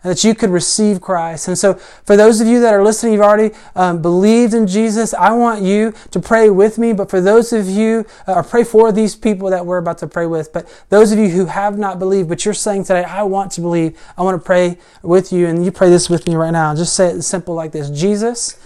and 0.02 0.10
that 0.10 0.24
you 0.24 0.34
could 0.34 0.50
receive 0.50 1.00
Christ. 1.00 1.48
And 1.48 1.58
so, 1.58 1.74
for 1.74 2.16
those 2.16 2.40
of 2.40 2.46
you 2.46 2.60
that 2.60 2.72
are 2.72 2.82
listening, 2.82 3.12
you've 3.12 3.22
already 3.22 3.54
um, 3.76 4.00
believed 4.00 4.54
in 4.54 4.66
Jesus, 4.66 5.12
I 5.12 5.32
want 5.32 5.62
you 5.62 5.92
to 6.10 6.20
pray 6.20 6.48
with 6.48 6.78
me. 6.78 6.92
But 6.92 7.10
for 7.10 7.20
those 7.20 7.52
of 7.52 7.68
you, 7.68 8.06
uh, 8.26 8.34
or 8.34 8.42
pray 8.42 8.64
for 8.64 8.92
these 8.92 9.14
people 9.14 9.50
that 9.50 9.66
we're 9.66 9.78
about 9.78 9.98
to 9.98 10.06
pray 10.06 10.26
with, 10.26 10.52
but 10.52 10.66
those 10.88 11.12
of 11.12 11.18
you 11.18 11.28
who 11.28 11.46
have 11.46 11.78
not 11.78 11.98
believed, 11.98 12.28
but 12.28 12.44
you're 12.44 12.54
saying 12.54 12.84
today, 12.84 13.04
I 13.04 13.24
want 13.24 13.52
to 13.52 13.60
believe, 13.60 14.00
I 14.16 14.22
want 14.22 14.40
to 14.40 14.44
pray 14.44 14.78
with 15.02 15.32
you, 15.32 15.46
and 15.46 15.64
you 15.64 15.70
pray 15.70 15.90
this 15.90 16.08
with 16.08 16.26
me 16.26 16.34
right 16.34 16.50
now. 16.50 16.74
Just 16.74 16.96
say 16.96 17.08
it 17.08 17.22
simple 17.22 17.54
like 17.54 17.72
this 17.72 17.90
Jesus, 17.90 18.58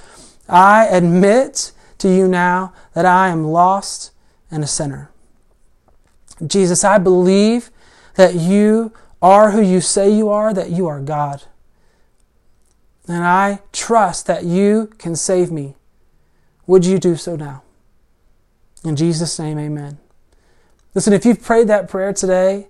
I 0.49 0.87
admit 0.87 1.73
to 1.99 2.09
you 2.09 2.29
now 2.29 2.73
that 2.94 3.07
I 3.07 3.29
am 3.29 3.44
lost 3.44 4.12
and 4.51 4.62
a 4.62 4.68
sinner. 4.68 5.11
Jesus, 6.47 6.85
I 6.85 6.99
believe 6.99 7.70
that 8.14 8.35
you 8.35 8.92
are 9.24 9.52
who 9.52 9.62
you 9.62 9.80
say 9.80 10.10
you 10.10 10.28
are, 10.28 10.52
that 10.52 10.68
you 10.68 10.87
are 10.87 11.00
God. 11.00 11.44
And 13.08 13.24
I 13.24 13.60
trust 13.72 14.26
that 14.26 14.44
you 14.44 14.92
can 14.98 15.16
save 15.16 15.50
me. 15.50 15.76
Would 16.66 16.84
you 16.84 16.98
do 16.98 17.16
so 17.16 17.34
now? 17.34 17.62
In 18.84 18.96
Jesus' 18.96 19.38
name, 19.38 19.58
amen. 19.58 19.96
Listen, 20.94 21.14
if 21.14 21.24
you've 21.24 21.42
prayed 21.42 21.68
that 21.68 21.88
prayer 21.88 22.12
today, 22.12 22.68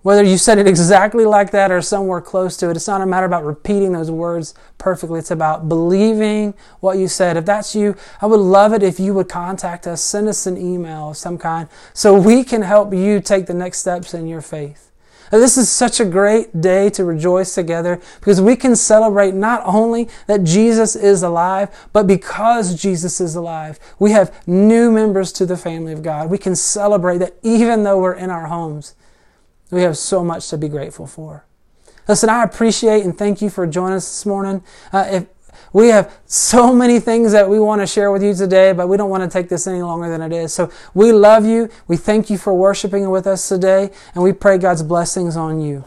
whether 0.00 0.22
you 0.22 0.38
said 0.38 0.56
it 0.56 0.66
exactly 0.66 1.26
like 1.26 1.50
that 1.50 1.70
or 1.70 1.82
somewhere 1.82 2.22
close 2.22 2.56
to 2.56 2.70
it, 2.70 2.76
it's 2.76 2.88
not 2.88 3.02
a 3.02 3.06
matter 3.06 3.26
about 3.26 3.44
repeating 3.44 3.92
those 3.92 4.10
words 4.10 4.54
perfectly. 4.78 5.18
It's 5.18 5.30
about 5.30 5.68
believing 5.68 6.54
what 6.80 6.96
you 6.96 7.06
said. 7.06 7.36
If 7.36 7.44
that's 7.44 7.74
you, 7.74 7.96
I 8.22 8.26
would 8.26 8.40
love 8.40 8.72
it 8.72 8.82
if 8.82 8.98
you 8.98 9.12
would 9.12 9.28
contact 9.28 9.86
us, 9.86 10.00
send 10.00 10.26
us 10.26 10.46
an 10.46 10.56
email 10.56 11.10
of 11.10 11.18
some 11.18 11.36
kind 11.36 11.68
so 11.92 12.18
we 12.18 12.44
can 12.44 12.62
help 12.62 12.94
you 12.94 13.20
take 13.20 13.44
the 13.44 13.52
next 13.52 13.80
steps 13.80 14.14
in 14.14 14.26
your 14.26 14.40
faith. 14.40 14.85
This 15.30 15.56
is 15.56 15.68
such 15.68 16.00
a 16.00 16.04
great 16.04 16.60
day 16.60 16.90
to 16.90 17.04
rejoice 17.04 17.54
together 17.54 18.00
because 18.20 18.40
we 18.40 18.56
can 18.56 18.76
celebrate 18.76 19.34
not 19.34 19.62
only 19.64 20.08
that 20.26 20.44
Jesus 20.44 20.94
is 20.96 21.22
alive, 21.22 21.88
but 21.92 22.06
because 22.06 22.80
Jesus 22.80 23.20
is 23.20 23.34
alive, 23.34 23.78
we 23.98 24.12
have 24.12 24.46
new 24.46 24.90
members 24.90 25.32
to 25.32 25.46
the 25.46 25.56
family 25.56 25.92
of 25.92 26.02
God. 26.02 26.30
We 26.30 26.38
can 26.38 26.54
celebrate 26.54 27.18
that 27.18 27.34
even 27.42 27.82
though 27.82 28.00
we're 28.00 28.14
in 28.14 28.30
our 28.30 28.46
homes, 28.46 28.94
we 29.70 29.82
have 29.82 29.98
so 29.98 30.22
much 30.24 30.48
to 30.50 30.58
be 30.58 30.68
grateful 30.68 31.06
for. 31.06 31.44
Listen, 32.08 32.30
I 32.30 32.44
appreciate 32.44 33.04
and 33.04 33.16
thank 33.16 33.42
you 33.42 33.50
for 33.50 33.66
joining 33.66 33.96
us 33.96 34.08
this 34.08 34.26
morning. 34.26 34.62
Uh, 34.92 35.08
if 35.10 35.26
we 35.72 35.88
have 35.88 36.18
so 36.26 36.74
many 36.74 37.00
things 37.00 37.32
that 37.32 37.48
we 37.48 37.58
want 37.58 37.82
to 37.82 37.86
share 37.86 38.10
with 38.10 38.22
you 38.22 38.34
today, 38.34 38.72
but 38.72 38.88
we 38.88 38.96
don't 38.96 39.10
want 39.10 39.22
to 39.22 39.28
take 39.28 39.48
this 39.48 39.66
any 39.66 39.82
longer 39.82 40.08
than 40.08 40.22
it 40.22 40.32
is. 40.32 40.52
So 40.52 40.70
we 40.94 41.12
love 41.12 41.44
you. 41.44 41.68
We 41.88 41.96
thank 41.96 42.30
you 42.30 42.38
for 42.38 42.54
worshiping 42.54 43.10
with 43.10 43.26
us 43.26 43.48
today, 43.48 43.90
and 44.14 44.22
we 44.22 44.32
pray 44.32 44.58
God's 44.58 44.82
blessings 44.82 45.36
on 45.36 45.60
you. 45.60 45.84